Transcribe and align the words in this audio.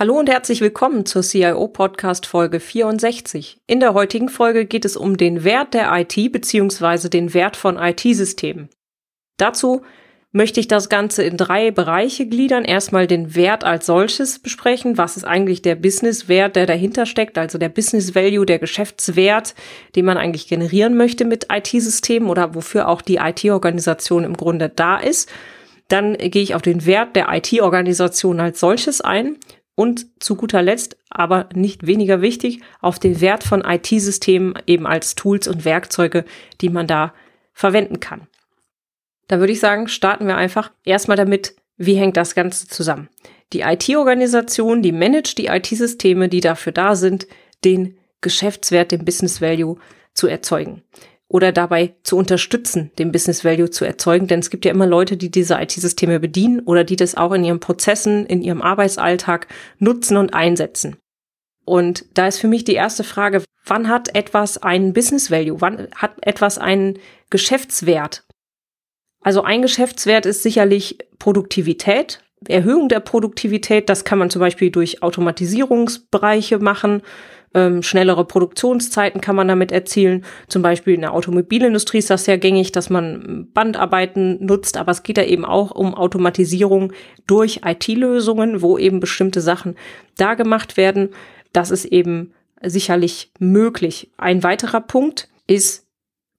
Hallo 0.00 0.18
und 0.18 0.30
herzlich 0.30 0.62
willkommen 0.62 1.04
zur 1.04 1.20
CIO 1.20 1.68
Podcast 1.68 2.24
Folge 2.24 2.58
64. 2.58 3.58
In 3.66 3.80
der 3.80 3.92
heutigen 3.92 4.30
Folge 4.30 4.64
geht 4.64 4.86
es 4.86 4.96
um 4.96 5.18
den 5.18 5.44
Wert 5.44 5.74
der 5.74 5.92
IT 5.92 6.14
bzw. 6.32 7.10
den 7.10 7.34
Wert 7.34 7.54
von 7.54 7.76
IT-Systemen. 7.76 8.70
Dazu 9.36 9.82
möchte 10.32 10.58
ich 10.58 10.68
das 10.68 10.88
Ganze 10.88 11.22
in 11.22 11.36
drei 11.36 11.70
Bereiche 11.70 12.24
gliedern. 12.24 12.64
Erstmal 12.64 13.06
den 13.06 13.34
Wert 13.34 13.62
als 13.62 13.84
solches 13.84 14.38
besprechen. 14.38 14.96
Was 14.96 15.18
ist 15.18 15.24
eigentlich 15.24 15.60
der 15.60 15.74
Business-Wert, 15.74 16.56
der 16.56 16.64
dahinter 16.64 17.04
steckt? 17.04 17.36
Also 17.36 17.58
der 17.58 17.68
Business 17.68 18.14
Value, 18.14 18.46
der 18.46 18.58
Geschäftswert, 18.58 19.54
den 19.96 20.06
man 20.06 20.16
eigentlich 20.16 20.48
generieren 20.48 20.96
möchte 20.96 21.26
mit 21.26 21.48
IT-Systemen 21.52 22.30
oder 22.30 22.54
wofür 22.54 22.88
auch 22.88 23.02
die 23.02 23.16
IT-Organisation 23.16 24.24
im 24.24 24.38
Grunde 24.38 24.70
da 24.70 24.96
ist. 24.96 25.30
Dann 25.88 26.16
gehe 26.16 26.42
ich 26.42 26.54
auf 26.54 26.62
den 26.62 26.86
Wert 26.86 27.16
der 27.16 27.28
IT-Organisation 27.30 28.40
als 28.40 28.60
solches 28.60 29.02
ein 29.02 29.36
und 29.80 30.08
zu 30.22 30.36
guter 30.36 30.60
Letzt, 30.60 30.98
aber 31.08 31.48
nicht 31.54 31.86
weniger 31.86 32.20
wichtig, 32.20 32.60
auf 32.82 32.98
den 32.98 33.22
Wert 33.22 33.42
von 33.42 33.64
IT-Systemen 33.64 34.52
eben 34.66 34.86
als 34.86 35.14
Tools 35.14 35.48
und 35.48 35.64
Werkzeuge, 35.64 36.26
die 36.60 36.68
man 36.68 36.86
da 36.86 37.14
verwenden 37.54 37.98
kann. 37.98 38.26
Da 39.26 39.38
würde 39.38 39.54
ich 39.54 39.60
sagen, 39.60 39.88
starten 39.88 40.26
wir 40.26 40.36
einfach 40.36 40.70
erstmal 40.84 41.16
damit, 41.16 41.54
wie 41.78 41.94
hängt 41.94 42.18
das 42.18 42.34
Ganze 42.34 42.68
zusammen. 42.68 43.08
Die 43.54 43.62
IT-Organisation, 43.62 44.82
die 44.82 44.92
managt 44.92 45.38
die 45.38 45.46
IT-Systeme, 45.46 46.28
die 46.28 46.42
dafür 46.42 46.72
da 46.72 46.94
sind, 46.94 47.26
den 47.64 47.96
Geschäftswert, 48.20 48.92
den 48.92 49.06
Business 49.06 49.40
Value 49.40 49.78
zu 50.12 50.26
erzeugen 50.26 50.82
oder 51.30 51.52
dabei 51.52 51.94
zu 52.02 52.16
unterstützen, 52.16 52.90
den 52.98 53.12
Business 53.12 53.44
Value 53.44 53.70
zu 53.70 53.84
erzeugen. 53.84 54.26
Denn 54.26 54.40
es 54.40 54.50
gibt 54.50 54.64
ja 54.64 54.72
immer 54.72 54.86
Leute, 54.86 55.16
die 55.16 55.30
diese 55.30 55.54
IT-Systeme 55.54 56.18
bedienen 56.18 56.58
oder 56.60 56.82
die 56.82 56.96
das 56.96 57.14
auch 57.14 57.32
in 57.32 57.44
ihren 57.44 57.60
Prozessen, 57.60 58.26
in 58.26 58.42
ihrem 58.42 58.60
Arbeitsalltag 58.60 59.46
nutzen 59.78 60.16
und 60.16 60.34
einsetzen. 60.34 60.96
Und 61.64 62.04
da 62.14 62.26
ist 62.26 62.38
für 62.38 62.48
mich 62.48 62.64
die 62.64 62.74
erste 62.74 63.04
Frage, 63.04 63.44
wann 63.64 63.88
hat 63.88 64.12
etwas 64.16 64.58
einen 64.58 64.92
Business 64.92 65.30
Value? 65.30 65.60
Wann 65.60 65.86
hat 65.94 66.14
etwas 66.22 66.58
einen 66.58 66.98
Geschäftswert? 67.30 68.24
Also 69.22 69.42
ein 69.42 69.62
Geschäftswert 69.62 70.26
ist 70.26 70.42
sicherlich 70.42 70.98
Produktivität, 71.20 72.24
Erhöhung 72.48 72.88
der 72.88 73.00
Produktivität. 73.00 73.88
Das 73.88 74.04
kann 74.04 74.18
man 74.18 74.30
zum 74.30 74.40
Beispiel 74.40 74.70
durch 74.70 75.02
Automatisierungsbereiche 75.04 76.58
machen 76.58 77.02
ähm, 77.52 77.82
schnellere 77.82 78.24
Produktionszeiten 78.24 79.20
kann 79.20 79.36
man 79.36 79.48
damit 79.48 79.72
erzielen. 79.72 80.24
Zum 80.48 80.62
Beispiel 80.62 80.94
in 80.94 81.00
der 81.00 81.12
Automobilindustrie 81.12 81.98
ist 81.98 82.10
das 82.10 82.24
sehr 82.24 82.38
gängig, 82.38 82.72
dass 82.72 82.90
man 82.90 83.48
Bandarbeiten 83.52 84.44
nutzt, 84.44 84.76
aber 84.76 84.92
es 84.92 85.02
geht 85.02 85.18
da 85.18 85.22
eben 85.22 85.44
auch 85.44 85.72
um 85.72 85.94
Automatisierung 85.94 86.92
durch 87.26 87.62
IT-Lösungen, 87.64 88.62
wo 88.62 88.78
eben 88.78 89.00
bestimmte 89.00 89.40
Sachen 89.40 89.76
da 90.16 90.34
gemacht 90.34 90.76
werden. 90.76 91.10
Das 91.52 91.70
ist 91.70 91.86
eben 91.86 92.32
sicherlich 92.62 93.32
möglich. 93.38 94.10
Ein 94.16 94.42
weiterer 94.42 94.80
Punkt 94.80 95.28
ist 95.46 95.86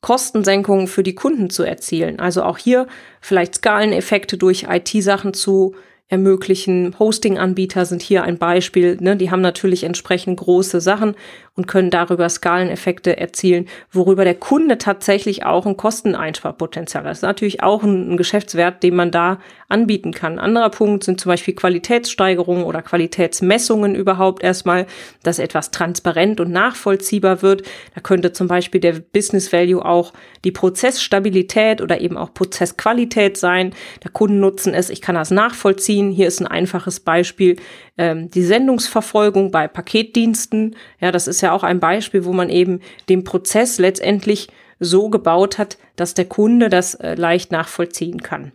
Kostensenkungen 0.01 0.87
für 0.87 1.03
die 1.03 1.15
Kunden 1.15 1.49
zu 1.49 1.63
erzielen. 1.63 2.19
Also 2.19 2.43
auch 2.43 2.57
hier 2.57 2.87
vielleicht 3.19 3.55
Skaleneffekte 3.55 4.37
durch 4.37 4.67
IT-Sachen 4.69 5.33
zu 5.33 5.75
ermöglichen. 6.11 6.93
Hosting-Anbieter 6.99 7.85
sind 7.85 8.01
hier 8.01 8.23
ein 8.23 8.37
Beispiel. 8.37 8.97
Ne? 8.99 9.15
Die 9.15 9.31
haben 9.31 9.39
natürlich 9.39 9.85
entsprechend 9.85 10.41
große 10.41 10.81
Sachen 10.81 11.15
und 11.55 11.67
können 11.67 11.89
darüber 11.89 12.27
Skaleneffekte 12.27 13.17
erzielen, 13.17 13.67
worüber 13.91 14.25
der 14.25 14.35
Kunde 14.35 14.77
tatsächlich 14.77 15.45
auch 15.45 15.65
ein 15.65 15.77
Kosteneinsparpotenzial 15.77 17.03
hat. 17.03 17.11
Das 17.11 17.19
ist 17.19 17.23
natürlich 17.23 17.63
auch 17.63 17.83
ein, 17.83 18.11
ein 18.11 18.17
Geschäftswert, 18.17 18.83
den 18.83 18.95
man 18.95 19.11
da 19.11 19.39
anbieten 19.69 20.11
kann. 20.11 20.37
Anderer 20.37 20.69
Punkt 20.69 21.05
sind 21.05 21.21
zum 21.21 21.29
Beispiel 21.29 21.55
Qualitätssteigerungen 21.55 22.63
oder 22.63 22.81
Qualitätsmessungen 22.81 23.95
überhaupt 23.95 24.43
erstmal, 24.43 24.87
dass 25.23 25.39
etwas 25.39 25.71
transparent 25.71 26.41
und 26.41 26.51
nachvollziehbar 26.51 27.41
wird. 27.41 27.63
Da 27.95 28.01
könnte 28.01 28.33
zum 28.33 28.47
Beispiel 28.47 28.81
der 28.81 28.99
Business 28.99 29.53
Value 29.53 29.83
auch 29.83 30.11
die 30.43 30.51
Prozessstabilität 30.51 31.81
oder 31.81 32.01
eben 32.01 32.17
auch 32.17 32.33
Prozessqualität 32.33 33.37
sein. 33.37 33.73
Der 34.03 34.11
Kunden 34.11 34.41
nutzen 34.41 34.73
es, 34.73 34.89
ich 34.89 35.01
kann 35.01 35.15
das 35.15 35.31
nachvollziehen. 35.31 36.00
Hier 36.09 36.27
ist 36.27 36.39
ein 36.39 36.47
einfaches 36.47 37.01
Beispiel, 37.01 37.57
ähm, 37.97 38.31
die 38.31 38.43
Sendungsverfolgung 38.43 39.51
bei 39.51 39.67
Paketdiensten. 39.67 40.75
Ja, 40.99 41.11
das 41.11 41.27
ist 41.27 41.41
ja 41.41 41.51
auch 41.51 41.63
ein 41.63 41.79
Beispiel, 41.79 42.25
wo 42.25 42.33
man 42.33 42.49
eben 42.49 42.79
den 43.09 43.23
Prozess 43.23 43.77
letztendlich 43.77 44.47
so 44.79 45.09
gebaut 45.09 45.59
hat, 45.59 45.77
dass 45.95 46.15
der 46.15 46.25
Kunde 46.25 46.69
das 46.69 46.95
äh, 46.95 47.13
leicht 47.13 47.51
nachvollziehen 47.51 48.23
kann. 48.23 48.53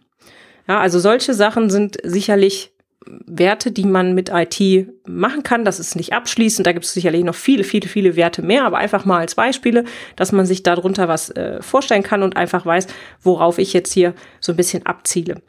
Ja, 0.67 0.81
also 0.81 0.99
solche 0.99 1.35
Sachen 1.35 1.71
sind 1.71 1.99
sicherlich 2.03 2.73
Werte, 3.07 3.71
die 3.71 3.85
man 3.85 4.15
mit 4.15 4.31
IT 4.33 4.89
machen 5.07 5.43
kann. 5.43 5.65
Das 5.65 5.79
ist 5.79 5.97
nicht 5.97 6.13
abschließend. 6.13 6.67
Da 6.67 6.73
gibt 6.73 6.85
es 6.85 6.93
sicherlich 6.93 7.25
noch 7.25 7.35
viele, 7.35 7.65
viele, 7.65 7.89
viele 7.89 8.17
Werte 8.17 8.43
mehr, 8.43 8.65
aber 8.65 8.79
einfach 8.79 9.05
mal 9.05 9.21
als 9.21 9.35
Beispiele, 9.35 9.85
dass 10.17 10.33
man 10.33 10.47
sich 10.47 10.63
darunter 10.63 11.09
was 11.09 11.31
äh, 11.31 11.63
vorstellen 11.63 12.03
kann 12.03 12.23
und 12.23 12.37
einfach 12.37 12.67
weiß, 12.67 12.89
worauf 13.23 13.59
ich 13.59 13.73
jetzt 13.73 13.93
hier 13.93 14.15
so 14.41 14.53
ein 14.53 14.57
bisschen 14.57 14.87
abziele. 14.87 15.41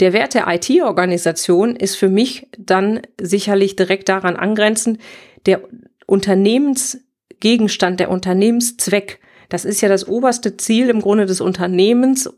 Der 0.00 0.12
Wert 0.12 0.34
der 0.34 0.46
IT-Organisation 0.48 1.76
ist 1.76 1.96
für 1.96 2.08
mich 2.08 2.48
dann 2.58 3.02
sicherlich 3.20 3.76
direkt 3.76 4.08
daran 4.08 4.36
angrenzend, 4.36 4.98
der 5.46 5.60
Unternehmensgegenstand, 6.06 8.00
der 8.00 8.10
Unternehmenszweck. 8.10 9.20
Das 9.48 9.64
ist 9.64 9.80
ja 9.80 9.88
das 9.88 10.08
oberste 10.08 10.56
Ziel 10.56 10.88
im 10.88 11.00
Grunde 11.00 11.26
des 11.26 11.40
Unternehmens, 11.40 12.28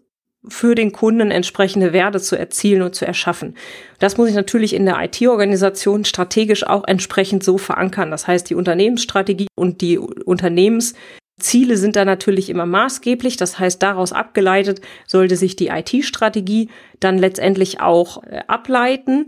für 0.49 0.75
den 0.75 0.93
Kunden 0.93 1.31
entsprechende 1.31 1.93
Werte 1.93 2.21
zu 2.21 2.37
erzielen 2.37 2.83
und 2.83 2.95
zu 2.95 3.05
erschaffen. 3.05 3.56
Das 3.99 4.16
muss 4.16 4.28
ich 4.28 4.34
natürlich 4.34 4.75
in 4.75 4.87
der 4.87 5.03
IT-Organisation 5.03 6.05
strategisch 6.05 6.65
auch 6.66 6.84
entsprechend 6.87 7.43
so 7.43 7.59
verankern. 7.59 8.11
Das 8.11 8.27
heißt, 8.27 8.49
die 8.49 8.55
Unternehmensstrategie 8.55 9.49
und 9.56 9.81
die 9.81 9.99
Unternehmens 9.99 10.95
Ziele 11.38 11.76
sind 11.76 11.97
da 11.97 12.04
natürlich 12.04 12.48
immer 12.48 12.66
maßgeblich. 12.66 13.36
Das 13.36 13.58
heißt, 13.58 13.82
daraus 13.82 14.12
abgeleitet 14.12 14.80
sollte 15.06 15.36
sich 15.36 15.56
die 15.56 15.69
IT-Strategie 15.69 16.70
dann 17.00 17.19
letztendlich 17.19 17.80
auch 17.80 18.22
äh, 18.24 18.41
ableiten. 18.47 19.26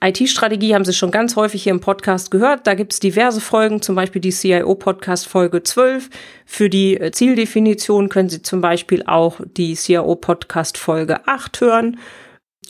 IT-Strategie 0.00 0.74
haben 0.74 0.84
Sie 0.84 0.92
schon 0.92 1.10
ganz 1.10 1.36
häufig 1.36 1.64
hier 1.64 1.72
im 1.72 1.80
Podcast 1.80 2.30
gehört. 2.30 2.66
Da 2.66 2.74
gibt 2.74 2.92
es 2.92 3.00
diverse 3.00 3.40
Folgen, 3.40 3.82
zum 3.82 3.94
Beispiel 3.94 4.20
die 4.20 4.30
CIO-Podcast 4.30 5.26
Folge 5.26 5.62
12. 5.62 6.08
Für 6.46 6.68
die 6.68 6.96
äh, 6.96 7.10
Zieldefinition 7.10 8.08
können 8.08 8.28
Sie 8.28 8.42
zum 8.42 8.60
Beispiel 8.60 9.02
auch 9.06 9.40
die 9.44 9.74
CIO-Podcast 9.74 10.78
Folge 10.78 11.26
8 11.26 11.60
hören. 11.60 11.98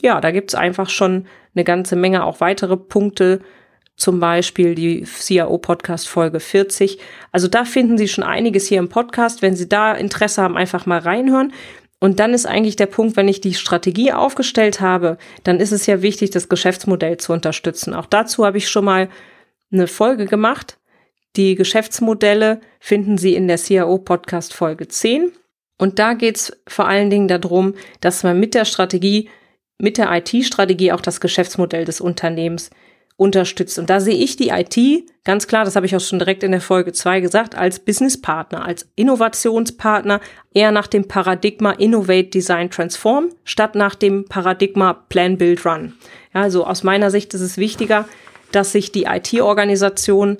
Ja, 0.01 0.21
da 0.21 0.31
gibt 0.31 0.51
es 0.51 0.55
einfach 0.55 0.89
schon 0.89 1.27
eine 1.55 1.63
ganze 1.63 1.95
Menge 1.95 2.23
auch 2.23 2.39
weitere 2.39 2.77
Punkte, 2.77 3.41
zum 3.95 4.19
Beispiel 4.19 4.75
die 4.75 5.03
CIO 5.03 5.57
Podcast 5.57 6.07
Folge 6.07 6.39
40. 6.39 6.99
Also 7.31 7.47
da 7.47 7.65
finden 7.65 7.97
Sie 7.97 8.07
schon 8.07 8.23
einiges 8.23 8.67
hier 8.67 8.79
im 8.79 8.89
Podcast. 8.89 9.41
Wenn 9.41 9.55
Sie 9.55 9.69
da 9.69 9.93
Interesse 9.93 10.41
haben, 10.41 10.57
einfach 10.57 10.85
mal 10.85 10.99
reinhören. 10.99 11.53
Und 11.99 12.19
dann 12.19 12.33
ist 12.33 12.45
eigentlich 12.45 12.75
der 12.75 12.87
Punkt, 12.87 13.15
wenn 13.15 13.29
ich 13.29 13.39
die 13.39 13.53
Strategie 13.53 14.11
aufgestellt 14.11 14.81
habe, 14.81 15.17
dann 15.43 15.59
ist 15.59 15.71
es 15.71 15.85
ja 15.85 16.01
wichtig, 16.01 16.31
das 16.31 16.49
Geschäftsmodell 16.49 17.17
zu 17.17 17.31
unterstützen. 17.31 17.93
Auch 17.93 18.07
dazu 18.07 18.45
habe 18.45 18.57
ich 18.57 18.67
schon 18.67 18.83
mal 18.83 19.09
eine 19.71 19.87
Folge 19.87 20.25
gemacht. 20.25 20.79
Die 21.35 21.55
Geschäftsmodelle 21.55 22.59
finden 22.79 23.17
Sie 23.17 23.35
in 23.35 23.47
der 23.47 23.57
CIO 23.57 23.99
Podcast 23.99 24.53
Folge 24.53 24.87
10. 24.87 25.31
Und 25.77 25.97
da 25.97 26.13
geht 26.13 26.35
es 26.35 26.61
vor 26.67 26.87
allen 26.87 27.09
Dingen 27.09 27.27
darum, 27.27 27.73
dass 28.01 28.23
man 28.23 28.39
mit 28.39 28.53
der 28.53 28.65
Strategie, 28.65 29.29
mit 29.77 29.97
der 29.97 30.11
IT-Strategie 30.11 30.91
auch 30.91 31.01
das 31.01 31.21
Geschäftsmodell 31.21 31.85
des 31.85 32.01
Unternehmens 32.01 32.69
unterstützt. 33.15 33.79
Und 33.79 33.89
da 33.89 33.99
sehe 33.99 34.15
ich 34.15 34.35
die 34.35 34.49
IT 34.49 35.05
ganz 35.23 35.47
klar, 35.47 35.65
das 35.65 35.75
habe 35.75 35.85
ich 35.85 35.95
auch 35.95 36.01
schon 36.01 36.19
direkt 36.19 36.43
in 36.43 36.51
der 36.51 36.61
Folge 36.61 36.91
zwei 36.93 37.19
gesagt, 37.19 37.55
als 37.55 37.79
Businesspartner, 37.79 38.65
als 38.65 38.89
Innovationspartner, 38.95 40.19
eher 40.53 40.71
nach 40.71 40.87
dem 40.87 41.07
Paradigma 41.07 41.71
Innovate, 41.71 42.29
Design, 42.29 42.69
Transform, 42.69 43.29
statt 43.43 43.75
nach 43.75 43.95
dem 43.95 44.25
Paradigma 44.25 44.93
Plan, 44.93 45.37
Build, 45.37 45.65
Run. 45.65 45.93
Ja, 46.33 46.41
also 46.41 46.65
aus 46.65 46.83
meiner 46.83 47.11
Sicht 47.11 47.33
ist 47.33 47.41
es 47.41 47.57
wichtiger, 47.57 48.07
dass 48.51 48.71
sich 48.71 48.91
die 48.91 49.05
IT-Organisation 49.05 50.37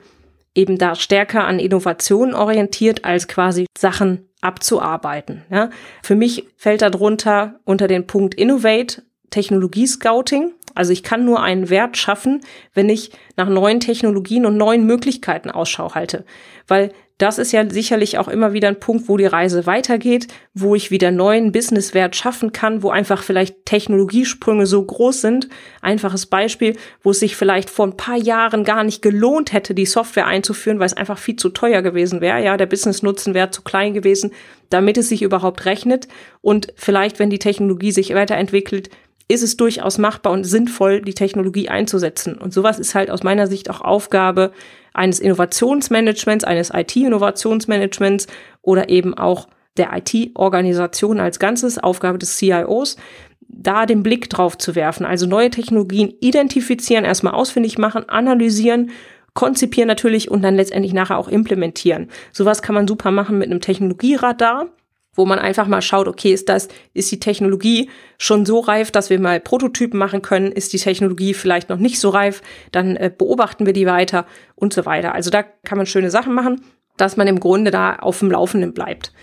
eben 0.55 0.77
da 0.77 0.95
stärker 0.95 1.45
an 1.45 1.59
Innovationen 1.59 2.35
orientiert, 2.35 3.05
als 3.05 3.27
quasi 3.27 3.65
Sachen 3.77 4.29
abzuarbeiten. 4.41 5.43
Ja. 5.49 5.69
Für 6.03 6.15
mich 6.15 6.45
fällt 6.57 6.81
darunter 6.81 7.59
unter 7.63 7.87
den 7.87 8.05
Punkt 8.05 8.35
Innovate 8.35 9.03
Technologie-Scouting. 9.33 10.51
Also 10.75 10.91
ich 10.91 11.03
kann 11.03 11.25
nur 11.25 11.41
einen 11.41 11.69
Wert 11.69 11.97
schaffen, 11.97 12.41
wenn 12.73 12.89
ich 12.89 13.11
nach 13.35 13.49
neuen 13.49 13.79
Technologien 13.79 14.45
und 14.45 14.57
neuen 14.57 14.85
Möglichkeiten 14.85 15.51
Ausschau 15.51 15.93
halte. 15.93 16.25
Weil 16.67 16.91
das 17.19 17.37
ist 17.37 17.51
ja 17.51 17.69
sicherlich 17.69 18.17
auch 18.17 18.27
immer 18.27 18.53
wieder 18.53 18.67
ein 18.67 18.79
Punkt, 18.79 19.07
wo 19.07 19.17
die 19.17 19.25
Reise 19.25 19.67
weitergeht, 19.67 20.27
wo 20.53 20.73
ich 20.73 20.89
wieder 20.89 21.11
neuen 21.11 21.51
Businesswert 21.51 22.15
schaffen 22.15 22.51
kann, 22.51 22.81
wo 22.81 22.89
einfach 22.89 23.21
vielleicht 23.21 23.65
Technologiesprünge 23.65 24.65
so 24.65 24.83
groß 24.83 25.21
sind. 25.21 25.47
Einfaches 25.81 26.25
Beispiel, 26.25 26.75
wo 27.03 27.11
es 27.11 27.19
sich 27.19 27.35
vielleicht 27.35 27.69
vor 27.69 27.85
ein 27.85 27.97
paar 27.97 28.17
Jahren 28.17 28.63
gar 28.63 28.83
nicht 28.83 29.01
gelohnt 29.03 29.53
hätte, 29.53 29.75
die 29.75 29.85
Software 29.85 30.25
einzuführen, 30.25 30.79
weil 30.79 30.87
es 30.87 30.97
einfach 30.97 31.19
viel 31.19 31.35
zu 31.35 31.49
teuer 31.49 31.81
gewesen 31.83 32.19
wäre. 32.19 32.43
Ja, 32.43 32.57
der 32.57 32.65
Business-Nutzen 32.65 33.35
wäre 33.35 33.51
zu 33.51 33.61
klein 33.61 33.93
gewesen, 33.93 34.31
damit 34.69 34.97
es 34.97 35.07
sich 35.07 35.21
überhaupt 35.21 35.65
rechnet. 35.65 36.07
Und 36.41 36.73
vielleicht, 36.75 37.19
wenn 37.19 37.29
die 37.29 37.39
Technologie 37.39 37.91
sich 37.91 38.13
weiterentwickelt, 38.15 38.89
ist 39.27 39.43
es 39.43 39.57
durchaus 39.57 39.97
machbar 39.97 40.33
und 40.33 40.43
sinnvoll, 40.43 41.01
die 41.01 41.13
Technologie 41.13 41.69
einzusetzen. 41.69 42.37
Und 42.37 42.53
sowas 42.53 42.79
ist 42.79 42.95
halt 42.95 43.09
aus 43.09 43.23
meiner 43.23 43.47
Sicht 43.47 43.69
auch 43.69 43.81
Aufgabe 43.81 44.51
eines 44.93 45.19
Innovationsmanagements, 45.19 46.43
eines 46.43 46.71
IT-Innovationsmanagements 46.73 48.27
oder 48.61 48.89
eben 48.89 49.13
auch 49.13 49.47
der 49.77 49.91
IT-Organisation 49.95 51.19
als 51.19 51.39
Ganzes, 51.39 51.79
Aufgabe 51.79 52.19
des 52.19 52.37
CIOs, 52.37 52.97
da 53.39 53.85
den 53.85 54.03
Blick 54.03 54.29
drauf 54.29 54.57
zu 54.57 54.75
werfen. 54.75 55.05
Also 55.05 55.25
neue 55.25 55.49
Technologien 55.49 56.13
identifizieren, 56.21 57.05
erstmal 57.05 57.33
ausfindig 57.33 57.77
machen, 57.77 58.07
analysieren, 58.09 58.91
konzipieren 59.33 59.87
natürlich 59.87 60.29
und 60.29 60.43
dann 60.43 60.55
letztendlich 60.55 60.93
nachher 60.93 61.17
auch 61.17 61.27
implementieren. 61.27 62.09
Sowas 62.31 62.61
kann 62.61 62.75
man 62.75 62.87
super 62.87 63.11
machen 63.11 63.37
mit 63.37 63.49
einem 63.49 63.61
Technologieradar 63.61 64.67
wo 65.15 65.25
man 65.25 65.39
einfach 65.39 65.67
mal 65.67 65.81
schaut, 65.81 66.07
okay, 66.07 66.33
ist 66.33 66.49
das, 66.49 66.67
ist 66.93 67.11
die 67.11 67.19
Technologie 67.19 67.89
schon 68.17 68.45
so 68.45 68.59
reif, 68.59 68.91
dass 68.91 69.09
wir 69.09 69.19
mal 69.19 69.39
Prototypen 69.39 69.99
machen 69.99 70.21
können? 70.21 70.51
Ist 70.51 70.73
die 70.73 70.79
Technologie 70.79 71.33
vielleicht 71.33 71.69
noch 71.69 71.77
nicht 71.77 71.99
so 71.99 72.09
reif? 72.09 72.41
Dann 72.71 72.95
äh, 72.95 73.11
beobachten 73.15 73.65
wir 73.65 73.73
die 73.73 73.85
weiter 73.85 74.25
und 74.55 74.73
so 74.73 74.85
weiter. 74.85 75.13
Also 75.13 75.29
da 75.29 75.43
kann 75.43 75.77
man 75.77 75.85
schöne 75.85 76.09
Sachen 76.09 76.33
machen, 76.33 76.61
dass 76.97 77.17
man 77.17 77.27
im 77.27 77.39
Grunde 77.39 77.71
da 77.71 77.95
auf 77.97 78.19
dem 78.19 78.31
Laufenden 78.31 78.73
bleibt. 78.73 79.13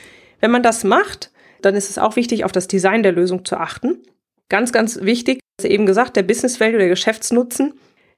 Wenn 0.41 0.51
man 0.51 0.63
das 0.63 0.85
macht, 0.85 1.31
dann 1.63 1.75
ist 1.75 1.91
es 1.91 1.99
auch 1.99 2.17
wichtig, 2.17 2.45
auf 2.45 2.53
das 2.53 2.69
Design 2.69 3.03
der 3.03 3.13
Lösung 3.13 3.45
zu 3.45 3.57
achten. 3.57 3.99
Ganz, 4.49 4.73
ganz 4.73 5.01
wichtig, 5.03 5.41
eben 5.63 5.87
gesagt, 5.87 6.17
der 6.17 6.23
Business 6.23 6.59
Value, 6.59 6.79
der 6.79 6.89
Geschäftsnutzen 6.89 7.75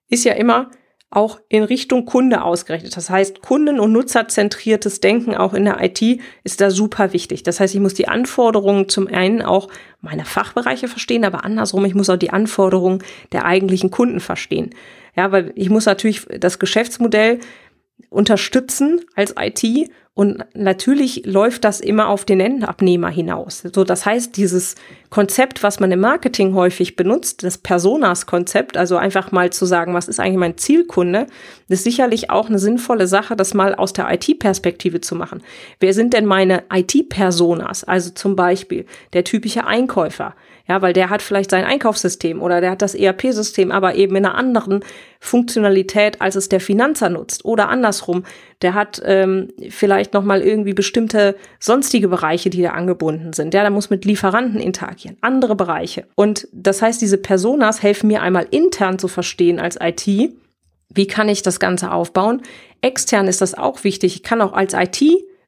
ist 0.08 0.24
ja 0.24 0.34
immer 0.34 0.70
auch 1.12 1.40
in 1.50 1.62
Richtung 1.62 2.06
Kunde 2.06 2.42
ausgerichtet. 2.42 2.96
Das 2.96 3.10
heißt, 3.10 3.42
kunden- 3.42 3.78
und 3.78 3.92
nutzerzentriertes 3.92 5.00
Denken 5.00 5.34
auch 5.34 5.52
in 5.52 5.66
der 5.66 5.78
IT 5.82 6.20
ist 6.42 6.62
da 6.62 6.70
super 6.70 7.12
wichtig. 7.12 7.42
Das 7.42 7.60
heißt, 7.60 7.74
ich 7.74 7.80
muss 7.80 7.92
die 7.92 8.08
Anforderungen 8.08 8.88
zum 8.88 9.08
einen 9.08 9.42
auch 9.42 9.68
meiner 10.00 10.24
Fachbereiche 10.24 10.88
verstehen, 10.88 11.26
aber 11.26 11.44
andersrum, 11.44 11.84
ich 11.84 11.94
muss 11.94 12.08
auch 12.08 12.16
die 12.16 12.30
Anforderungen 12.30 13.04
der 13.30 13.44
eigentlichen 13.44 13.90
Kunden 13.90 14.20
verstehen. 14.20 14.70
Ja, 15.14 15.30
weil 15.32 15.52
ich 15.54 15.68
muss 15.68 15.84
natürlich 15.84 16.26
das 16.38 16.58
Geschäftsmodell 16.58 17.40
unterstützen 18.08 19.02
als 19.14 19.34
IT 19.38 19.90
und 20.14 20.44
natürlich 20.54 21.24
läuft 21.24 21.64
das 21.64 21.80
immer 21.80 22.08
auf 22.08 22.26
den 22.26 22.38
Endabnehmer 22.38 23.08
hinaus. 23.08 23.62
So, 23.72 23.82
das 23.82 24.04
heißt, 24.04 24.36
dieses 24.36 24.74
Konzept, 25.08 25.62
was 25.62 25.80
man 25.80 25.90
im 25.90 26.00
Marketing 26.00 26.54
häufig 26.54 26.96
benutzt, 26.96 27.42
das 27.42 27.56
Personas-Konzept, 27.56 28.76
also 28.76 28.98
einfach 28.98 29.32
mal 29.32 29.50
zu 29.50 29.64
sagen, 29.64 29.94
was 29.94 30.08
ist 30.08 30.20
eigentlich 30.20 30.36
mein 30.36 30.58
Zielkunde, 30.58 31.28
ist 31.68 31.84
sicherlich 31.84 32.28
auch 32.28 32.50
eine 32.50 32.58
sinnvolle 32.58 33.06
Sache, 33.06 33.36
das 33.36 33.54
mal 33.54 33.74
aus 33.74 33.94
der 33.94 34.12
IT-Perspektive 34.12 35.00
zu 35.00 35.14
machen. 35.14 35.42
Wer 35.80 35.94
sind 35.94 36.12
denn 36.12 36.26
meine 36.26 36.64
IT-Personas? 36.70 37.84
Also 37.84 38.10
zum 38.10 38.36
Beispiel 38.36 38.84
der 39.14 39.24
typische 39.24 39.66
Einkäufer. 39.66 40.34
Ja, 40.68 40.80
weil 40.80 40.92
der 40.92 41.10
hat 41.10 41.22
vielleicht 41.22 41.50
sein 41.50 41.64
Einkaufssystem 41.64 42.40
oder 42.40 42.60
der 42.60 42.70
hat 42.70 42.82
das 42.82 42.94
ERP-System, 42.94 43.72
aber 43.72 43.96
eben 43.96 44.14
in 44.16 44.24
einer 44.24 44.36
anderen 44.36 44.84
Funktionalität, 45.18 46.20
als 46.20 46.36
es 46.36 46.48
der 46.48 46.60
Finanzer 46.60 47.08
nutzt. 47.08 47.44
Oder 47.44 47.68
andersrum, 47.68 48.24
der 48.62 48.74
hat 48.74 49.02
ähm, 49.04 49.48
vielleicht 49.70 50.14
nochmal 50.14 50.40
irgendwie 50.40 50.72
bestimmte 50.72 51.36
sonstige 51.58 52.08
Bereiche, 52.08 52.50
die 52.50 52.62
da 52.62 52.70
angebunden 52.70 53.32
sind. 53.32 53.54
Ja, 53.54 53.62
der 53.62 53.70
muss 53.70 53.90
mit 53.90 54.04
Lieferanten 54.04 54.60
interagieren, 54.60 55.16
andere 55.20 55.56
Bereiche. 55.56 56.06
Und 56.14 56.46
das 56.52 56.80
heißt, 56.80 57.00
diese 57.00 57.18
Personas 57.18 57.82
helfen 57.82 58.06
mir 58.06 58.22
einmal 58.22 58.46
intern 58.50 58.98
zu 58.98 59.08
verstehen 59.08 59.58
als 59.58 59.78
IT, 59.80 60.06
wie 60.94 61.06
kann 61.06 61.28
ich 61.28 61.42
das 61.42 61.58
Ganze 61.58 61.90
aufbauen. 61.90 62.42
Extern 62.82 63.26
ist 63.26 63.40
das 63.40 63.54
auch 63.54 63.82
wichtig. 63.82 64.14
Ich 64.16 64.22
kann 64.22 64.40
auch 64.40 64.52
als 64.52 64.74
IT 64.74 65.02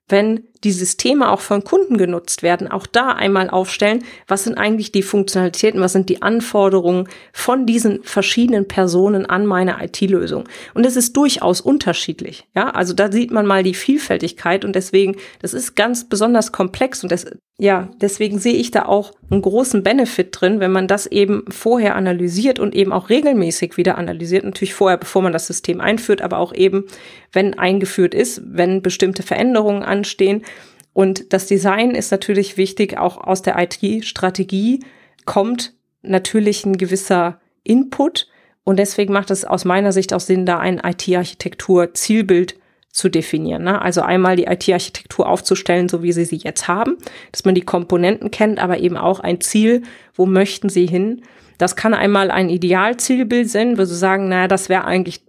wenn 0.09 0.45
die 0.65 0.73
Systeme 0.73 1.31
auch 1.31 1.41
von 1.41 1.63
Kunden 1.63 1.99
genutzt 1.99 2.43
werden, 2.43 2.69
auch 2.69 2.87
da 2.87 3.09
einmal 3.09 3.51
aufstellen, 3.51 4.03
was 4.27 4.45
sind 4.45 4.57
eigentlich 4.57 4.93
die 4.93 5.03
Funktionalitäten, 5.03 5.81
was 5.81 5.93
sind 5.93 6.09
die 6.09 6.23
Anforderungen 6.23 7.09
von 7.33 7.67
diesen 7.67 8.03
verschiedenen 8.03 8.67
Personen 8.67 9.27
an 9.27 9.47
meine 9.47 9.77
IT-Lösung. 9.83 10.49
Und 10.73 10.87
es 10.87 10.97
ist 10.97 11.17
durchaus 11.17 11.61
unterschiedlich. 11.61 12.47
Ja, 12.57 12.71
also 12.71 12.95
da 12.95 13.13
sieht 13.13 13.31
man 13.31 13.47
mal 13.47 13.63
die 13.63 13.75
Vielfältigkeit 13.75 14.65
und 14.65 14.75
deswegen, 14.75 15.17
das 15.41 15.55
ist 15.55 15.77
ganz 15.77 16.09
besonders 16.09 16.51
komplex 16.51 17.03
und 17.03 17.13
das, 17.13 17.27
ja, 17.59 17.89
deswegen 18.01 18.39
sehe 18.39 18.55
ich 18.55 18.71
da 18.71 18.87
auch 18.87 19.13
einen 19.31 19.43
großen 19.43 19.83
Benefit 19.83 20.29
drin, 20.33 20.59
wenn 20.59 20.73
man 20.73 20.89
das 20.89 21.07
eben 21.07 21.45
vorher 21.49 21.95
analysiert 21.95 22.59
und 22.59 22.75
eben 22.75 22.93
auch 22.93 23.11
regelmäßig 23.11 23.77
wieder 23.77 23.97
analysiert. 23.97 24.45
Natürlich 24.45 24.75
vorher, 24.75 24.99
bevor 24.99 25.23
man 25.23 25.33
das 25.33 25.47
System 25.47 25.81
einführt, 25.81 26.21
aber 26.21 26.39
auch 26.39 26.53
eben, 26.53 26.85
wenn 27.33 27.59
eingeführt 27.59 28.15
ist, 28.15 28.43
wenn 28.45 28.83
bestimmte 28.83 29.23
Veränderungen 29.23 29.83
anstehen. 29.83 30.43
Und 30.95 31.33
das 31.33 31.47
Design 31.47 31.91
ist 31.91 32.11
natürlich 32.11 32.57
wichtig, 32.57 32.97
auch 32.97 33.19
aus 33.19 33.43
der 33.43 33.59
IT-Strategie 33.59 34.81
kommt 35.27 35.75
natürlich 36.03 36.65
ein 36.65 36.79
gewisser 36.79 37.41
Input. 37.65 38.29
Und 38.63 38.79
deswegen 38.79 39.13
macht 39.13 39.31
es 39.31 39.45
aus 39.45 39.67
meiner 39.67 39.93
Sicht 39.93 40.15
auch 40.15 40.21
Sinn, 40.21 40.47
da 40.47 40.59
ein 40.59 40.81
IT-Architektur-Zielbild 40.83 42.55
zu 42.91 43.09
definieren. 43.09 43.65
Ne? 43.65 43.83
Also 43.83 44.03
einmal 44.03 44.37
die 44.37 44.45
IT-Architektur 44.45 45.29
aufzustellen, 45.29 45.89
so 45.89 46.05
wie 46.05 46.13
Sie 46.13 46.25
sie 46.25 46.37
jetzt 46.37 46.69
haben, 46.69 46.97
dass 47.33 47.45
man 47.45 47.57
die 47.57 47.63
Komponenten 47.63 48.31
kennt, 48.31 48.61
aber 48.61 48.79
eben 48.79 48.97
auch 48.97 49.19
ein 49.19 49.41
Ziel, 49.41 49.83
wo 50.15 50.27
möchten 50.27 50.69
Sie 50.69 50.87
hin. 50.87 51.23
Das 51.59 51.75
kann 51.75 51.93
einmal 51.93 52.31
ein 52.31 52.49
Idealzielbild 52.49 53.51
sein, 53.51 53.79
wo 53.79 53.85
Sie 53.85 53.97
sagen, 53.97 54.29
naja, 54.29 54.47
das 54.47 54.69
wäre 54.69 54.85
eigentlich 54.85 55.23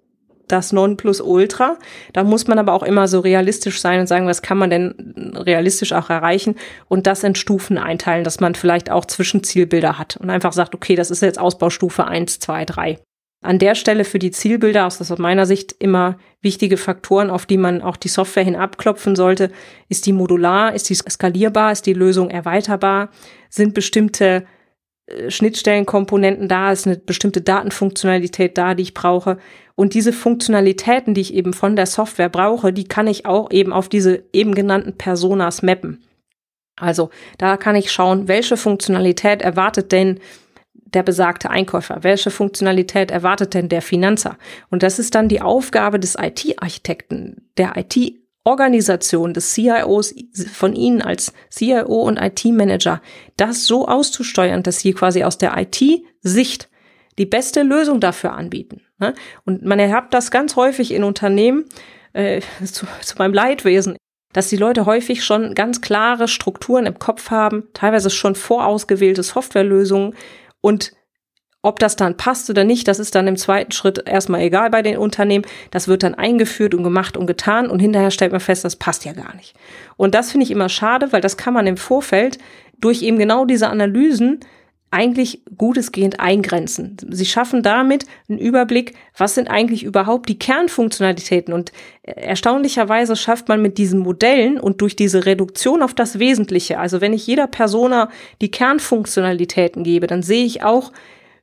das 0.48 0.72
Nonplusultra. 0.72 1.78
Da 2.14 2.24
muss 2.24 2.48
man 2.48 2.60
aber 2.60 2.74
auch 2.74 2.84
immer 2.84 3.08
so 3.08 3.20
realistisch 3.20 3.82
sein 3.82 4.00
und 4.00 4.08
sagen, 4.08 4.28
was 4.28 4.42
kann 4.42 4.58
man 4.58 4.70
denn 4.70 5.34
realistisch 5.36 5.94
auch 5.94 6.10
erreichen 6.10 6.56
und 6.88 7.08
das 7.08 7.24
in 7.24 7.36
Stufen 7.36 7.78
einteilen, 7.78 8.24
dass 8.24 8.40
man 8.40 8.56
vielleicht 8.56 8.90
auch 8.90 9.06
Zwischenzielbilder 9.06 9.98
hat 9.98 10.18
und 10.18 10.30
einfach 10.30 10.54
sagt, 10.54 10.76
okay, 10.76 10.96
das 10.96 11.12
ist 11.12 11.22
jetzt 11.22 11.40
Ausbaustufe 11.40 12.06
eins, 12.06 12.40
zwei, 12.40 12.66
drei. 12.66 13.00
An 13.46 13.60
der 13.60 13.76
Stelle 13.76 14.06
für 14.06 14.18
die 14.18 14.32
Zielbilder, 14.32 14.88
aus 14.88 15.18
meiner 15.20 15.46
Sicht 15.46 15.76
immer 15.78 16.18
wichtige 16.42 16.78
Faktoren, 16.78 17.30
auf 17.30 17.46
die 17.46 17.58
man 17.58 17.84
auch 17.84 17.96
die 17.96 18.08
Software 18.08 18.44
hin 18.44 18.56
abklopfen 18.56 19.16
sollte. 19.16 19.52
Ist 19.88 20.08
die 20.08 20.14
modular? 20.14 20.74
Ist 20.74 20.90
die 20.90 20.96
skalierbar? 20.96 21.72
Ist 21.72 21.86
die 21.86 21.94
Lösung 21.94 22.32
erweiterbar? 22.32 23.10
Sind 23.50 23.76
bestimmte 23.76 24.48
Schnittstellenkomponenten 25.30 26.48
da, 26.48 26.72
ist 26.72 26.88
eine 26.88 26.98
bestimmte 26.98 27.42
Datenfunktionalität 27.42 28.58
da, 28.58 28.74
die 28.74 28.84
ich 28.84 28.94
brauche. 28.94 29.38
Und 29.76 29.94
diese 29.94 30.14
Funktionalitäten, 30.14 31.14
die 31.14 31.22
ich 31.22 31.34
eben 31.34 31.54
von 31.54 31.76
der 31.76 31.86
Software 31.86 32.30
brauche, 32.30 32.74
die 32.74 32.86
kann 32.86 33.08
ich 33.08 33.26
auch 33.26 33.52
eben 33.52 33.72
auf 33.72 33.88
diese 33.88 34.24
eben 34.34 34.56
genannten 34.56 34.98
Personas 34.98 35.62
mappen. 35.62 36.04
Also 36.76 37.10
da 37.38 37.56
kann 37.58 37.76
ich 37.76 37.92
schauen, 37.92 38.28
welche 38.28 38.58
Funktionalität 38.58 39.42
erwartet 39.42 39.92
denn 39.92 40.20
der 40.74 41.04
besagte 41.04 41.50
Einkäufer? 41.50 42.00
Welche 42.02 42.32
Funktionalität 42.32 43.12
erwartet 43.12 43.54
denn 43.54 43.70
der 43.70 43.82
Finanzer? 43.82 44.38
Und 44.70 44.82
das 44.82 44.98
ist 44.98 45.14
dann 45.14 45.30
die 45.30 45.42
Aufgabe 45.42 46.00
des 46.00 46.16
IT-Architekten, 46.16 47.50
der 47.58 47.74
IT 47.76 48.25
Organisation 48.46 49.34
des 49.34 49.54
CIOs 49.54 50.14
von 50.54 50.76
Ihnen 50.76 51.02
als 51.02 51.34
CIO 51.50 52.04
und 52.04 52.18
IT-Manager, 52.18 53.02
das 53.38 53.66
so 53.66 53.88
auszusteuern, 53.88 54.64
dass 54.64 54.80
Sie 54.80 54.94
quasi 54.94 55.24
aus 55.24 55.38
der 55.38 55.58
IT-Sicht 55.58 56.70
die 57.18 57.26
beste 57.26 57.64
Lösung 57.64 58.00
dafür 58.00 58.34
anbieten. 58.34 58.82
Ne? 59.00 59.16
Und 59.46 59.66
man 59.66 59.80
erhabt 59.80 60.14
das 60.14 60.32
ganz 60.32 60.56
häufig 60.56 60.94
in 60.94 61.04
Unternehmen, 61.04 61.66
äh, 62.14 62.42
zu, 62.66 62.86
zu 63.02 63.16
meinem 63.18 63.34
Leidwesen, 63.34 63.98
dass 64.32 64.50
die 64.50 64.58
Leute 64.58 64.86
häufig 64.86 65.24
schon 65.24 65.56
ganz 65.56 65.82
klare 65.82 66.28
Strukturen 66.28 66.86
im 66.86 67.00
Kopf 67.00 67.32
haben, 67.32 67.70
teilweise 67.74 68.10
schon 68.10 68.36
vorausgewählte 68.36 69.24
Softwarelösungen 69.24 70.14
und 70.62 70.92
ob 71.66 71.80
das 71.80 71.96
dann 71.96 72.16
passt 72.16 72.50
oder 72.50 72.64
nicht, 72.64 72.88
das 72.88 73.00
ist 73.00 73.16
dann 73.16 73.28
im 73.28 73.38
zweiten 73.38 73.72
Schritt 73.72 74.04
erstmal 74.06 74.42
egal 74.42 74.70
bei 74.70 74.82
den 74.82 74.98
Unternehmen. 74.98 75.46
Das 75.72 75.88
wird 75.88 76.04
dann 76.04 76.14
eingeführt 76.14 76.76
und 76.76 76.84
gemacht 76.84 77.18
und 77.18 77.26
getan 77.26 77.70
und 77.70 77.80
hinterher 77.80 78.12
stellt 78.12 78.32
man 78.32 78.40
fest, 78.40 78.64
das 78.64 78.76
passt 78.76 79.04
ja 79.04 79.14
gar 79.14 79.36
nicht. 79.36 79.56
Und 79.98 80.14
das 80.14 80.32
finde 80.32 80.46
ich 80.46 80.52
immer 80.52 80.70
schade, 80.70 81.12
weil 81.12 81.22
das 81.22 81.38
kann 81.38 81.54
man 81.54 81.66
im 81.66 81.78
Vorfeld 81.78 82.38
durch 82.80 83.02
eben 83.02 83.18
genau 83.18 83.46
diese 83.46 83.70
Analysen 83.70 84.42
eigentlich 84.92 85.42
gutesgehend 85.58 86.20
eingrenzen. 86.20 86.98
Sie 87.10 87.26
schaffen 87.26 87.64
damit 87.64 88.06
einen 88.30 88.38
Überblick, 88.38 88.94
was 89.18 89.36
sind 89.36 89.50
eigentlich 89.50 89.84
überhaupt 89.84 90.30
die 90.30 90.40
Kernfunktionalitäten. 90.40 91.54
Und 91.54 91.72
erstaunlicherweise 92.04 93.16
schafft 93.16 93.50
man 93.50 93.62
mit 93.62 93.78
diesen 93.78 94.00
Modellen 94.00 94.60
und 94.60 94.82
durch 94.82 94.96
diese 94.96 95.26
Reduktion 95.26 95.82
auf 95.82 95.96
das 95.96 96.20
Wesentliche, 96.20 96.80
also 96.80 97.02
wenn 97.02 97.12
ich 97.12 97.28
jeder 97.28 97.48
Persona 97.48 98.10
die 98.40 98.52
Kernfunktionalitäten 98.52 99.84
gebe, 99.84 100.08
dann 100.08 100.22
sehe 100.22 100.46
ich 100.46 100.64
auch, 100.64 100.92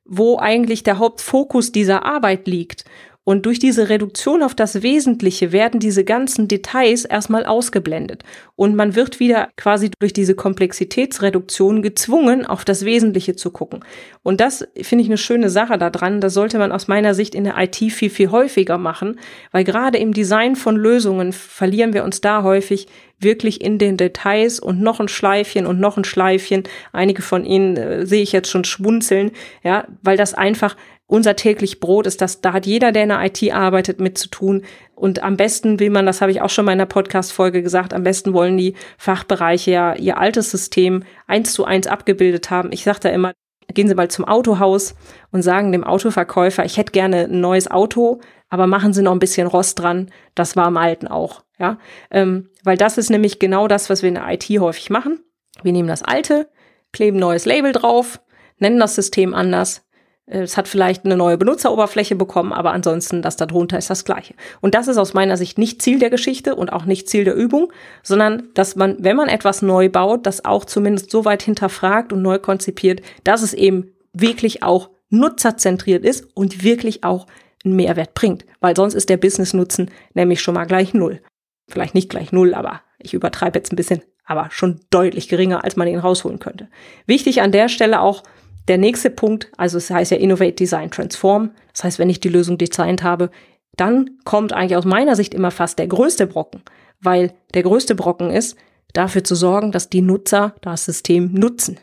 wo 0.05 0.39
eigentlich 0.39 0.83
der 0.83 0.99
Hauptfokus 0.99 1.73
dieser 1.73 2.05
Arbeit 2.05 2.47
liegt. 2.47 2.85
Und 3.25 3.47
durch 3.47 3.61
diese 3.61 3.89
Reduktion 3.89 4.43
auf 4.43 4.55
das 4.55 4.83
Wesentliche 4.83 5.53
werden 5.53 5.79
diese 5.79 6.03
ganzen 6.03 6.49
Details 6.49 7.05
erstmal 7.05 7.47
ausgeblendet. 7.47 8.25
Und 8.57 8.75
man 8.75 8.97
wird 8.97 9.21
wieder 9.21 9.49
quasi 9.57 9.91
durch 10.01 10.13
diese 10.13 10.35
Komplexitätsreduktion 10.35 11.83
gezwungen, 11.83 12.45
auf 12.45 12.65
das 12.65 12.85
Wesentliche 12.85 13.37
zu 13.37 13.53
gucken. 13.53 13.85
Und 14.25 14.41
das 14.41 14.67
finde 14.81 15.03
ich 15.03 15.09
eine 15.09 15.19
schöne 15.19 15.51
Sache 15.51 15.79
daran. 15.79 16.21
Das 16.21 16.35
sollte 16.35 16.59
man 16.59 16.73
aus 16.73 16.89
meiner 16.89 17.15
Sicht 17.15 17.37
in 17.37 17.45
der 17.45 17.57
IT 17.59 17.77
viel, 17.77 18.11
viel 18.11 18.31
häufiger 18.33 18.77
machen, 18.77 19.21
weil 19.53 19.63
gerade 19.63 19.99
im 19.99 20.13
Design 20.13 20.57
von 20.57 20.77
Lösungen 20.77 21.33
verlieren 21.33 21.93
wir 21.93 22.03
uns 22.03 22.21
da 22.21 22.43
häufig 22.43 22.89
wirklich 23.23 23.61
in 23.61 23.79
den 23.79 23.97
Details 23.97 24.61
und 24.61 24.81
noch 24.81 25.01
ein 25.01 25.09
Schleifchen 25.09 25.67
und 25.67 25.81
noch 25.81 25.97
ein 25.97 26.05
Schleifchen. 26.05 26.65
Einige 26.93 27.23
von 27.23 27.45
Ihnen 27.45 27.77
äh, 27.77 28.07
sehe 28.07 28.23
ich 28.23 28.33
jetzt 28.33 28.51
schon 28.51 28.65
schmunzeln, 28.65 29.31
ja, 29.63 29.87
weil 30.03 30.17
das 30.17 30.35
einfach 30.35 30.77
unser 31.07 31.37
täglich 31.37 31.81
Brot 31.81 32.07
ist, 32.07 32.21
dass 32.21 32.41
da 32.41 32.53
hat 32.53 32.67
jeder, 32.67 32.93
der 32.93 33.03
in 33.03 33.09
der 33.11 33.25
IT 33.25 33.53
arbeitet, 33.53 34.01
mit 34.01 34.17
zu 34.17 34.29
tun. 34.29 34.63
Und 34.95 35.23
am 35.23 35.37
besten 35.37 35.79
will 35.79 35.91
man, 35.91 36.07
das 36.07 36.21
habe 36.21 36.33
ich 36.33 36.41
auch 36.41 36.51
schon 36.51 36.65
mal 36.65 36.73
in 36.73 36.79
der 36.79 36.87
Podcast-Folge 36.87 37.63
gesagt, 37.63 37.93
am 37.93 38.03
besten 38.03 38.33
wollen 38.33 38.57
die 38.57 38.75
Fachbereiche 38.97 39.71
ja 39.71 39.95
ihr 39.95 40.19
altes 40.19 40.51
System 40.51 41.05
eins 41.27 41.53
zu 41.53 41.65
eins 41.65 41.87
abgebildet 41.87 42.51
haben. 42.51 42.73
Ich 42.73 42.85
sage 42.85 43.01
da 43.01 43.09
immer, 43.11 43.33
gehen 43.75 43.89
Sie 43.89 43.95
mal 43.95 44.09
zum 44.09 44.25
Autohaus 44.25 44.95
und 45.31 45.43
sagen 45.43 45.73
dem 45.73 45.85
Autoverkäufer, 45.85 46.65
ich 46.65 46.77
hätte 46.77 46.93
gerne 46.93 47.25
ein 47.25 47.41
neues 47.41 47.71
Auto, 47.71 48.21
aber 48.49 48.67
machen 48.67 48.93
Sie 48.93 49.03
noch 49.03 49.13
ein 49.13 49.19
bisschen 49.19 49.47
Rost 49.47 49.79
dran. 49.79 50.11
Das 50.35 50.57
war 50.57 50.69
im 50.69 50.77
Alten 50.77 51.09
auch, 51.09 51.43
ja, 51.59 51.79
ähm, 52.11 52.51
weil 52.65 52.77
das 52.77 52.99
ist 52.99 53.11
nämlich 53.11 53.39
genau 53.39 53.69
das, 53.69 53.91
was 53.91 54.03
wir 54.03 54.09
in 54.09 54.17
der 54.17 54.29
IT 54.29 54.49
häufig 54.61 54.91
machen. 54.91 55.21
Wir 55.63 55.73
nehmen 55.73 55.89
das 55.89 56.03
Alte, 56.03 56.49
kleben 56.93 57.19
neues 57.19 57.45
Label 57.45 57.73
drauf, 57.73 58.21
nennen 58.59 58.79
das 58.79 58.95
System 58.95 59.35
anders, 59.35 59.85
es 60.27 60.57
hat 60.57 60.69
vielleicht 60.69 61.05
eine 61.05 61.17
neue 61.17 61.37
Benutzeroberfläche 61.37 62.15
bekommen, 62.15 62.53
aber 62.53 62.73
ansonsten 62.73 63.23
das 63.23 63.37
darunter 63.37 63.77
ist 63.79 63.91
das 63.91 64.05
gleiche. 64.05 64.35
Und 64.61 64.75
das 64.75 64.89
ist 64.89 64.97
aus 64.97 65.15
meiner 65.15 65.37
Sicht 65.37 65.59
nicht 65.59 65.83
Ziel 65.83 65.99
der 65.99 66.11
Geschichte 66.11 66.55
und 66.55 66.73
auch 66.73 66.85
nicht 66.85 67.09
Ziel 67.09 67.25
der 67.25 67.35
Übung, 67.35 67.73
sondern 68.03 68.49
dass 68.55 68.77
man, 68.77 68.97
wenn 69.01 69.17
man 69.17 69.29
etwas 69.29 69.63
neu 69.63 69.89
baut, 69.89 70.27
das 70.27 70.45
auch 70.45 70.65
zumindest 70.65 71.11
so 71.11 71.25
weit 71.25 71.43
hinterfragt 71.43 72.13
und 72.13 72.23
neu 72.23 72.39
konzipiert, 72.39 73.03
dass 73.25 73.43
es 73.43 73.53
eben 73.53 73.93
wirklich 74.13 74.63
auch 74.63 74.91
nutzerzentriert 75.11 76.05
ist 76.05 76.27
und 76.35 76.63
wirklich 76.63 77.05
auch 77.05 77.27
einen 77.65 77.77
Mehrwert 77.77 78.15
bringt. 78.15 78.45
Weil 78.61 78.77
sonst 78.77 78.95
ist 78.95 79.09
der 79.09 79.17
Business-Nutzen 79.17 79.91
nämlich 80.15 80.41
schon 80.41 80.55
mal 80.55 80.65
gleich 80.67 80.95
null. 80.95 81.21
Vielleicht 81.69 81.95
nicht 81.95 82.11
gleich 82.11 82.33
null, 82.33 82.55
aber 82.55 82.81
ich 82.99 83.15
übertreibe 83.15 83.59
jetzt 83.59 83.73
ein 83.73 83.77
bisschen, 83.77 84.03
aber 84.25 84.49
schon 84.51 84.81
deutlich 84.91 85.29
geringer, 85.29 85.65
als 85.65 85.77
man 85.77 85.89
ihn 85.89 85.99
rausholen 85.99 86.39
könnte. 86.39 86.69
Wichtig 87.07 87.43
an 87.43 87.53
der 87.53 87.69
Stelle 87.69 88.01
auch, 88.01 88.23
der 88.69 88.79
nächste 88.79 89.11
Punkt, 89.11 89.51
also 89.57 89.79
es 89.79 89.91
heißt 89.91 90.11
ja 90.11 90.17
Innovate, 90.17 90.53
Design, 90.53 90.91
Transform. 90.91 91.51
Das 91.73 91.85
heißt, 91.85 91.99
wenn 91.99 92.11
ich 92.11 92.21
die 92.21 92.29
Lösung 92.29 92.59
designt 92.59 93.03
habe, 93.03 93.31
dann 93.77 94.19
kommt 94.25 94.53
eigentlich 94.53 94.77
aus 94.77 94.85
meiner 94.85 95.17
Sicht 95.17 95.35
immer 95.35 95.51
fast 95.51 95.79
der 95.79 95.87
größte 95.87 96.27
Brocken, 96.27 96.63
weil 97.01 97.33
der 97.55 97.63
größte 97.63 97.95
Brocken 97.95 98.31
ist, 98.31 98.57
dafür 98.93 99.25
zu 99.25 99.35
sorgen, 99.35 99.73
dass 99.73 99.89
die 99.89 100.03
Nutzer 100.03 100.55
das 100.61 100.85
System 100.85 101.33
nutzen. 101.33 101.79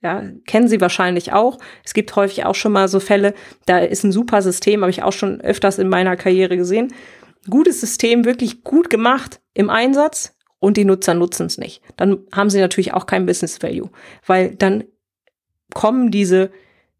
Ja, 0.00 0.22
kennen 0.46 0.68
Sie 0.68 0.80
wahrscheinlich 0.80 1.32
auch. 1.32 1.58
Es 1.84 1.92
gibt 1.92 2.14
häufig 2.14 2.44
auch 2.44 2.54
schon 2.54 2.72
mal 2.72 2.88
so 2.88 3.00
Fälle, 3.00 3.34
da 3.66 3.78
ist 3.78 4.04
ein 4.04 4.12
super 4.12 4.42
System, 4.42 4.82
habe 4.82 4.90
ich 4.90 5.02
auch 5.02 5.12
schon 5.12 5.40
öfters 5.40 5.78
in 5.78 5.88
meiner 5.88 6.16
Karriere 6.16 6.56
gesehen. 6.56 6.94
Gutes 7.48 7.80
System, 7.80 8.24
wirklich 8.24 8.62
gut 8.62 8.90
gemacht 8.90 9.40
im 9.54 9.70
Einsatz 9.70 10.36
und 10.60 10.76
die 10.76 10.84
Nutzer 10.84 11.14
nutzen 11.14 11.46
es 11.46 11.58
nicht. 11.58 11.82
Dann 11.96 12.18
haben 12.32 12.50
sie 12.50 12.60
natürlich 12.60 12.94
auch 12.94 13.06
kein 13.06 13.26
Business 13.26 13.62
Value, 13.62 13.90
weil 14.26 14.54
dann 14.54 14.84
kommen 15.78 16.10
diese 16.10 16.50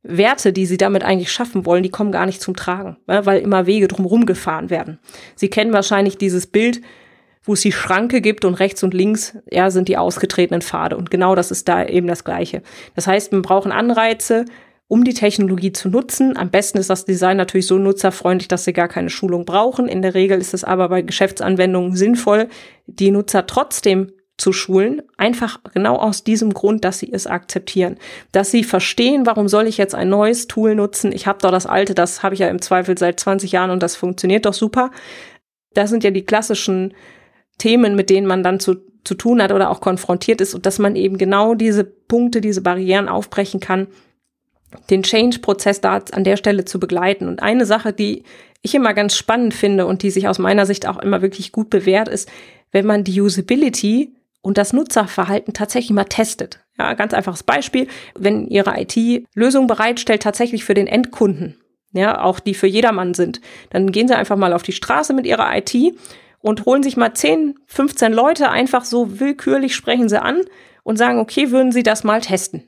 Werte, 0.04 0.52
die 0.52 0.64
sie 0.64 0.76
damit 0.76 1.02
eigentlich 1.02 1.32
schaffen 1.32 1.66
wollen, 1.66 1.82
die 1.82 1.90
kommen 1.90 2.12
gar 2.12 2.26
nicht 2.26 2.40
zum 2.40 2.54
Tragen, 2.54 2.96
weil 3.06 3.40
immer 3.40 3.66
Wege 3.66 3.88
drumherum 3.88 4.24
gefahren 4.24 4.70
werden. 4.70 5.00
Sie 5.34 5.50
kennen 5.50 5.72
wahrscheinlich 5.72 6.16
dieses 6.16 6.46
Bild, 6.46 6.80
wo 7.42 7.54
es 7.54 7.60
die 7.62 7.72
Schranke 7.72 8.20
gibt 8.20 8.44
und 8.44 8.54
rechts 8.54 8.84
und 8.84 8.94
links 8.94 9.36
ja, 9.50 9.72
sind 9.72 9.88
die 9.88 9.96
ausgetretenen 9.96 10.62
Pfade. 10.62 10.96
Und 10.96 11.10
genau 11.10 11.34
das 11.34 11.50
ist 11.50 11.66
da 11.66 11.84
eben 11.84 12.06
das 12.06 12.22
Gleiche. 12.22 12.62
Das 12.94 13.08
heißt, 13.08 13.32
wir 13.32 13.42
brauchen 13.42 13.72
Anreize, 13.72 14.44
um 14.86 15.02
die 15.02 15.14
Technologie 15.14 15.72
zu 15.72 15.88
nutzen. 15.88 16.36
Am 16.36 16.50
besten 16.50 16.78
ist 16.78 16.88
das 16.88 17.04
Design 17.04 17.36
natürlich 17.36 17.66
so 17.66 17.78
nutzerfreundlich, 17.78 18.46
dass 18.46 18.64
sie 18.64 18.72
gar 18.72 18.88
keine 18.88 19.10
Schulung 19.10 19.44
brauchen. 19.44 19.88
In 19.88 20.02
der 20.02 20.14
Regel 20.14 20.38
ist 20.38 20.54
es 20.54 20.62
aber 20.62 20.88
bei 20.88 21.02
Geschäftsanwendungen 21.02 21.96
sinnvoll, 21.96 22.48
die 22.86 23.10
Nutzer 23.10 23.44
trotzdem 23.44 24.12
zu 24.38 24.52
schulen, 24.52 25.02
einfach 25.16 25.60
genau 25.74 25.96
aus 25.96 26.22
diesem 26.22 26.54
Grund, 26.54 26.84
dass 26.84 27.00
sie 27.00 27.12
es 27.12 27.26
akzeptieren, 27.26 27.98
dass 28.32 28.50
sie 28.52 28.62
verstehen, 28.64 29.26
warum 29.26 29.48
soll 29.48 29.66
ich 29.66 29.76
jetzt 29.76 29.96
ein 29.96 30.08
neues 30.08 30.46
Tool 30.46 30.76
nutzen? 30.76 31.12
Ich 31.12 31.26
habe 31.26 31.40
doch 31.42 31.50
das 31.50 31.66
alte, 31.66 31.94
das 31.94 32.22
habe 32.22 32.34
ich 32.34 32.40
ja 32.40 32.48
im 32.48 32.62
Zweifel 32.62 32.96
seit 32.96 33.18
20 33.18 33.52
Jahren 33.52 33.70
und 33.70 33.82
das 33.82 33.96
funktioniert 33.96 34.46
doch 34.46 34.54
super. 34.54 34.90
Das 35.74 35.90
sind 35.90 36.04
ja 36.04 36.12
die 36.12 36.24
klassischen 36.24 36.94
Themen, 37.58 37.96
mit 37.96 38.10
denen 38.10 38.28
man 38.28 38.44
dann 38.44 38.60
zu, 38.60 38.76
zu 39.04 39.16
tun 39.16 39.42
hat 39.42 39.52
oder 39.52 39.70
auch 39.70 39.80
konfrontiert 39.80 40.40
ist 40.40 40.54
und 40.54 40.66
dass 40.66 40.78
man 40.78 40.94
eben 40.94 41.18
genau 41.18 41.54
diese 41.54 41.82
Punkte, 41.82 42.40
diese 42.40 42.62
Barrieren 42.62 43.08
aufbrechen 43.08 43.58
kann, 43.58 43.88
den 44.88 45.02
Change-Prozess 45.02 45.80
da 45.80 46.00
an 46.12 46.24
der 46.24 46.36
Stelle 46.36 46.64
zu 46.64 46.78
begleiten. 46.78 47.26
Und 47.26 47.42
eine 47.42 47.66
Sache, 47.66 47.92
die 47.92 48.22
ich 48.62 48.74
immer 48.74 48.94
ganz 48.94 49.16
spannend 49.16 49.54
finde 49.54 49.86
und 49.86 50.02
die 50.02 50.10
sich 50.10 50.28
aus 50.28 50.38
meiner 50.38 50.66
Sicht 50.66 50.86
auch 50.86 50.98
immer 50.98 51.22
wirklich 51.22 51.50
gut 51.50 51.70
bewährt 51.70 52.06
ist, 52.06 52.28
wenn 52.70 52.86
man 52.86 53.02
die 53.02 53.20
Usability 53.20 54.12
und 54.40 54.58
das 54.58 54.72
Nutzerverhalten 54.72 55.54
tatsächlich 55.54 55.92
mal 55.92 56.04
testet. 56.04 56.60
Ja, 56.78 56.94
ganz 56.94 57.12
einfaches 57.12 57.42
Beispiel. 57.42 57.88
Wenn 58.14 58.46
Ihre 58.46 58.80
IT 58.80 59.26
Lösungen 59.34 59.66
bereitstellt, 59.66 60.22
tatsächlich 60.22 60.64
für 60.64 60.74
den 60.74 60.86
Endkunden, 60.86 61.56
ja, 61.92 62.22
auch 62.22 62.38
die 62.38 62.54
für 62.54 62.66
jedermann 62.66 63.14
sind, 63.14 63.40
dann 63.70 63.92
gehen 63.92 64.08
Sie 64.08 64.16
einfach 64.16 64.36
mal 64.36 64.52
auf 64.52 64.62
die 64.62 64.72
Straße 64.72 65.12
mit 65.12 65.26
Ihrer 65.26 65.56
IT 65.56 65.74
und 66.40 66.66
holen 66.66 66.82
sich 66.82 66.96
mal 66.96 67.14
10, 67.14 67.58
15 67.66 68.12
Leute 68.12 68.50
einfach 68.50 68.84
so 68.84 69.18
willkürlich 69.20 69.74
sprechen 69.74 70.08
Sie 70.08 70.20
an 70.20 70.42
und 70.84 70.96
sagen, 70.96 71.18
okay, 71.18 71.50
würden 71.50 71.72
Sie 71.72 71.82
das 71.82 72.04
mal 72.04 72.20
testen? 72.20 72.62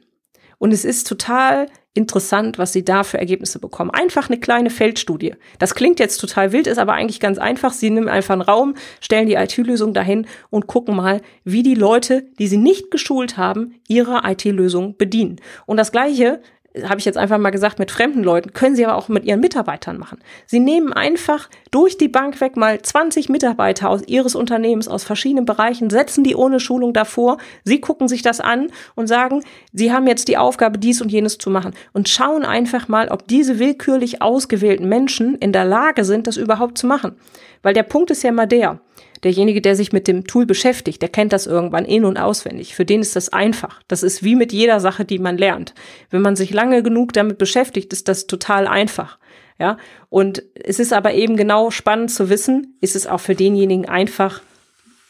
Und 0.61 0.73
es 0.73 0.85
ist 0.85 1.09
total 1.09 1.69
interessant, 1.95 2.59
was 2.59 2.73
sie 2.73 2.85
da 2.85 3.02
für 3.02 3.19
Ergebnisse 3.19 3.59
bekommen. 3.59 3.90
Einfach 3.90 4.29
eine 4.29 4.38
kleine 4.38 4.69
Feldstudie. 4.69 5.35
Das 5.59 5.75
klingt 5.75 5.99
jetzt 5.99 6.19
total 6.19 6.52
wild, 6.52 6.67
ist 6.67 6.79
aber 6.79 6.93
eigentlich 6.93 7.19
ganz 7.19 7.38
einfach. 7.38 7.73
Sie 7.73 7.88
nehmen 7.88 8.09
einfach 8.09 8.35
einen 8.35 8.43
Raum, 8.43 8.75
stellen 9.00 9.26
die 9.26 9.35
IT-Lösung 9.35 9.95
dahin 9.95 10.26
und 10.50 10.67
gucken 10.67 10.95
mal, 10.95 11.23
wie 11.45 11.62
die 11.62 11.75
Leute, 11.75 12.26
die 12.38 12.47
sie 12.47 12.59
nicht 12.59 12.90
geschult 12.90 13.38
haben, 13.38 13.81
ihre 13.88 14.21
IT-Lösung 14.25 14.99
bedienen. 14.99 15.40
Und 15.64 15.79
das 15.79 15.93
Gleiche 15.93 16.43
habe 16.85 16.99
ich 16.99 17.05
jetzt 17.05 17.19
einfach 17.19 17.39
mal 17.39 17.50
gesagt, 17.50 17.81
mit 17.81 17.91
fremden 17.91 18.23
Leuten, 18.23 18.53
können 18.53 18.77
sie 18.77 18.87
aber 18.87 18.97
auch 18.97 19.09
mit 19.09 19.25
ihren 19.25 19.41
Mitarbeitern 19.41 19.99
machen. 19.99 20.19
Sie 20.47 20.61
nehmen 20.61 20.93
einfach 20.93 21.49
durch 21.73 21.99
die 21.99 22.09
Bank 22.09 22.41
weg 22.41 22.57
mal 22.57 22.81
20 22.81 23.29
Mitarbeiter 23.29 23.91
aus 23.91 24.03
ihres 24.07 24.37
Unternehmens 24.37 24.87
aus 24.87 25.03
verschiedenen 25.03 25.45
Bereichen, 25.45 25.91
setzen 25.91 26.23
die 26.23 26.37
ohne 26.37 26.61
Schulung 26.61 26.93
davor, 26.93 27.39
sie 27.65 27.81
gucken 27.81 28.07
sich 28.07 28.23
das 28.23 28.41
an 28.41 28.71
und 28.95 29.09
sagen, 29.09 29.43
sie 29.73 29.93
haben 29.93 30.07
jetzt 30.07 30.29
die 30.29 30.37
Aufgabe, 30.37 30.79
dies 30.79 31.03
und 31.03 31.11
jenes 31.11 31.39
zu 31.39 31.50
machen 31.50 31.75
und 31.93 32.09
schauen 32.09 32.45
einfach 32.45 32.87
mal, 32.87 33.09
ob 33.09 33.27
diese 33.27 33.59
willkürlich 33.59 34.23
ausgewählten 34.23 34.89
Menschen 34.89 35.35
in 35.37 35.53
der 35.53 35.65
Lage 35.65 36.05
sind, 36.05 36.29
das 36.29 36.37
überhaupt 36.37 36.79
zu 36.79 36.87
machen. 36.87 37.17
Weil 37.62 37.75
der 37.75 37.83
Punkt 37.83 38.11
ist 38.11 38.23
ja 38.23 38.31
mal 38.31 38.47
der, 38.47 38.81
derjenige, 39.25 39.61
der 39.61 39.77
sich 39.77 39.93
mit 39.93 40.09
dem 40.09 40.27
Tool 40.27 40.47
beschäftigt, 40.47 41.03
der 41.03 41.09
kennt 41.09 41.33
das 41.33 41.47
irgendwann 41.47 41.85
in- 41.85 42.05
und 42.05 42.17
auswendig. 42.17 42.75
Für 42.75 42.85
den 42.85 43.00
ist 43.00 43.17
das 43.17 43.31
einfach. 43.31 43.81
Das 43.89 44.03
ist 44.03 44.23
wie 44.23 44.37
mit 44.37 44.53
jeder 44.53 44.81
Sache, 44.81 45.05
die 45.05 45.19
man 45.19 45.37
lernt. 45.37 45.75
Wenn 46.11 46.23
man 46.23 46.37
sich 46.37 46.53
lange 46.53 46.83
genug 46.83 47.12
damit 47.12 47.39
beschäftigt, 47.39 47.93
ist 47.93 48.09
das 48.09 48.27
total 48.27 48.67
einfach. 48.67 49.19
Ja, 49.59 49.77
und 50.09 50.43
es 50.55 50.79
ist 50.79 50.95
aber 50.95 51.12
eben 51.12 51.37
genau 51.37 51.71
spannend 51.71 52.11
zu 52.11 52.31
wissen, 52.31 52.79
ist 52.81 52.97
es 52.97 53.07
auch 53.07 53.21
für 53.21 53.35
denjenigen 53.35 53.87
einfach, 53.87 54.41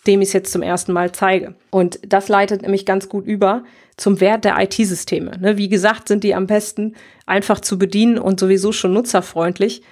dem 0.08 0.22
ich 0.22 0.30
es 0.30 0.32
jetzt 0.32 0.52
zum 0.52 0.62
ersten 0.62 0.92
Mal 0.92 1.12
zeige. 1.12 1.54
Und 1.70 2.00
das 2.02 2.28
leitet 2.28 2.62
nämlich 2.62 2.84
ganz 2.84 3.08
gut 3.08 3.26
über 3.26 3.62
zum 3.96 4.20
Wert 4.20 4.44
der 4.44 4.58
IT-Systeme. 4.58 5.38
Ne, 5.38 5.56
wie 5.56 5.68
gesagt, 5.68 6.08
sind 6.08 6.24
die 6.24 6.34
am 6.34 6.48
besten 6.48 6.96
einfach 7.26 7.60
zu 7.60 7.78
bedienen 7.78 8.18
und 8.18 8.40
sowieso 8.40 8.72
schon 8.72 8.92
nutzerfreundlich. 8.92 9.82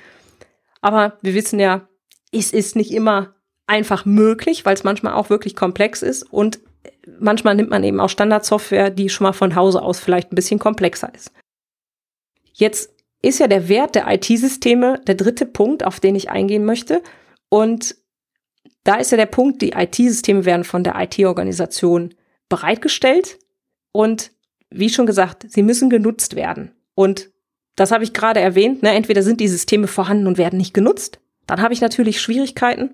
Aber 0.80 1.18
wir 1.22 1.34
wissen 1.34 1.60
ja, 1.60 1.86
es 2.32 2.52
ist 2.52 2.74
nicht 2.74 2.92
immer 2.92 3.34
einfach 3.68 4.04
möglich, 4.04 4.64
weil 4.64 4.74
es 4.74 4.84
manchmal 4.84 5.14
auch 5.14 5.30
wirklich 5.30 5.54
komplex 5.54 6.02
ist 6.02 6.22
und 6.22 6.60
manchmal 7.18 7.54
nimmt 7.54 7.70
man 7.70 7.84
eben 7.84 8.00
auch 8.00 8.08
Standardsoftware, 8.08 8.90
die 8.90 9.08
schon 9.08 9.24
mal 9.24 9.32
von 9.32 9.54
Hause 9.54 9.82
aus 9.82 10.00
vielleicht 10.00 10.32
ein 10.32 10.36
bisschen 10.36 10.58
komplexer 10.58 11.12
ist. 11.14 11.32
Jetzt 12.52 12.92
ist 13.22 13.40
ja 13.40 13.46
der 13.46 13.68
Wert 13.68 13.94
der 13.94 14.06
IT-Systeme 14.08 15.00
der 15.06 15.14
dritte 15.14 15.46
Punkt, 15.46 15.84
auf 15.84 16.00
den 16.00 16.14
ich 16.14 16.30
eingehen 16.30 16.64
möchte. 16.64 17.02
Und 17.48 17.96
da 18.84 18.96
ist 18.96 19.10
ja 19.10 19.16
der 19.16 19.26
Punkt, 19.26 19.60
die 19.60 19.72
IT-Systeme 19.72 20.44
werden 20.44 20.64
von 20.64 20.84
der 20.84 20.94
IT-Organisation 20.96 22.14
bereitgestellt 22.48 23.38
und 23.92 24.32
wie 24.70 24.88
schon 24.88 25.06
gesagt, 25.06 25.46
sie 25.48 25.62
müssen 25.62 25.90
genutzt 25.90 26.36
werden. 26.36 26.72
Und 26.94 27.30
das 27.76 27.90
habe 27.90 28.04
ich 28.04 28.12
gerade 28.12 28.40
erwähnt, 28.40 28.82
ne? 28.82 28.90
entweder 28.90 29.22
sind 29.22 29.40
die 29.40 29.48
Systeme 29.48 29.86
vorhanden 29.86 30.26
und 30.26 30.38
werden 30.38 30.56
nicht 30.56 30.74
genutzt, 30.74 31.20
dann 31.46 31.62
habe 31.62 31.72
ich 31.74 31.80
natürlich 31.80 32.20
Schwierigkeiten, 32.20 32.90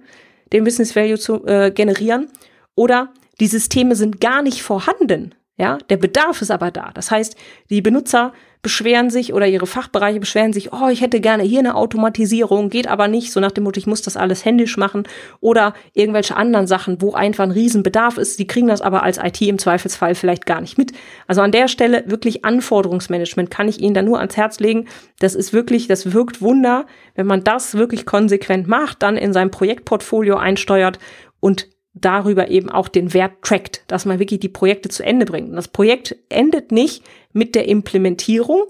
den 0.53 0.65
Business 0.65 0.95
Value 0.95 1.19
zu 1.19 1.47
äh, 1.47 1.71
generieren, 1.71 2.29
oder 2.75 3.13
die 3.41 3.47
Systeme 3.47 3.97
sind 3.97 4.21
gar 4.21 4.43
nicht 4.43 4.63
vorhanden. 4.63 5.35
Ja, 5.57 5.79
der 5.89 5.99
Bedarf 5.99 6.43
ist 6.43 6.51
aber 6.51 6.73
da. 6.73 6.91
Das 6.95 7.13
heißt, 7.13 7.37
die 7.71 7.81
Benutzer 7.81 8.33
beschweren 8.65 9.11
sich 9.11 9.33
oder 9.33 9.47
ihre 9.47 9.67
Fachbereiche 9.67 10.19
beschweren 10.19 10.53
sich, 10.53 10.73
oh, 10.73 10.89
ich 10.89 11.01
hätte 11.01 11.21
gerne 11.21 11.45
hier 11.45 11.61
eine 11.61 11.77
Automatisierung, 11.77 12.71
geht 12.71 12.89
aber 12.89 13.07
nicht, 13.07 13.31
so 13.31 13.39
nach 13.39 13.53
dem 13.53 13.63
Motto, 13.63 13.79
ich 13.79 13.87
muss 13.87 14.03
das 14.03 14.17
alles 14.17 14.45
händisch 14.45 14.77
machen 14.77 15.05
oder 15.39 15.75
irgendwelche 15.93 16.37
anderen 16.37 16.67
Sachen, 16.67 17.01
wo 17.01 17.13
einfach 17.13 17.45
ein 17.45 17.51
Riesenbedarf 17.53 18.17
ist. 18.17 18.39
Sie 18.39 18.47
kriegen 18.47 18.67
das 18.67 18.81
aber 18.81 19.05
als 19.05 19.19
IT 19.19 19.43
im 19.43 19.59
Zweifelsfall 19.59 20.17
vielleicht 20.17 20.47
gar 20.47 20.61
nicht 20.61 20.79
mit. 20.79 20.93
Also 21.29 21.43
an 21.43 21.53
der 21.53 21.69
Stelle 21.69 22.05
wirklich 22.07 22.45
Anforderungsmanagement 22.45 23.51
kann 23.51 23.69
ich 23.69 23.81
Ihnen 23.81 23.95
da 23.95 24.03
nur 24.03 24.19
ans 24.19 24.37
Herz 24.37 24.59
legen. 24.59 24.89
Das 25.21 25.35
ist 25.37 25.53
wirklich, 25.53 25.87
das 25.87 26.13
wirkt 26.13 26.41
Wunder, 26.41 26.87
wenn 27.15 27.27
man 27.27 27.45
das 27.45 27.75
wirklich 27.75 28.07
konsequent 28.07 28.67
macht, 28.67 29.03
dann 29.03 29.17
in 29.17 29.33
sein 29.33 29.51
Projektportfolio 29.51 30.37
einsteuert 30.37 30.99
und 31.39 31.69
darüber 31.95 32.49
eben 32.49 32.71
auch 32.71 32.89
den 32.89 33.15
Wert 33.15 33.43
trackt, 33.43 33.83
dass 33.87 34.05
man 34.05 34.19
wirklich 34.19 34.41
die 34.41 34.49
Projekte 34.49 34.89
zu 34.89 35.05
Ende 35.05 35.27
bringt. 35.27 35.49
Und 35.49 35.57
das 35.57 35.69
Projekt 35.69 36.17
endet 36.29 36.73
nicht 36.73 37.05
mit 37.33 37.55
der 37.55 37.69
Implementierung, 37.69 38.65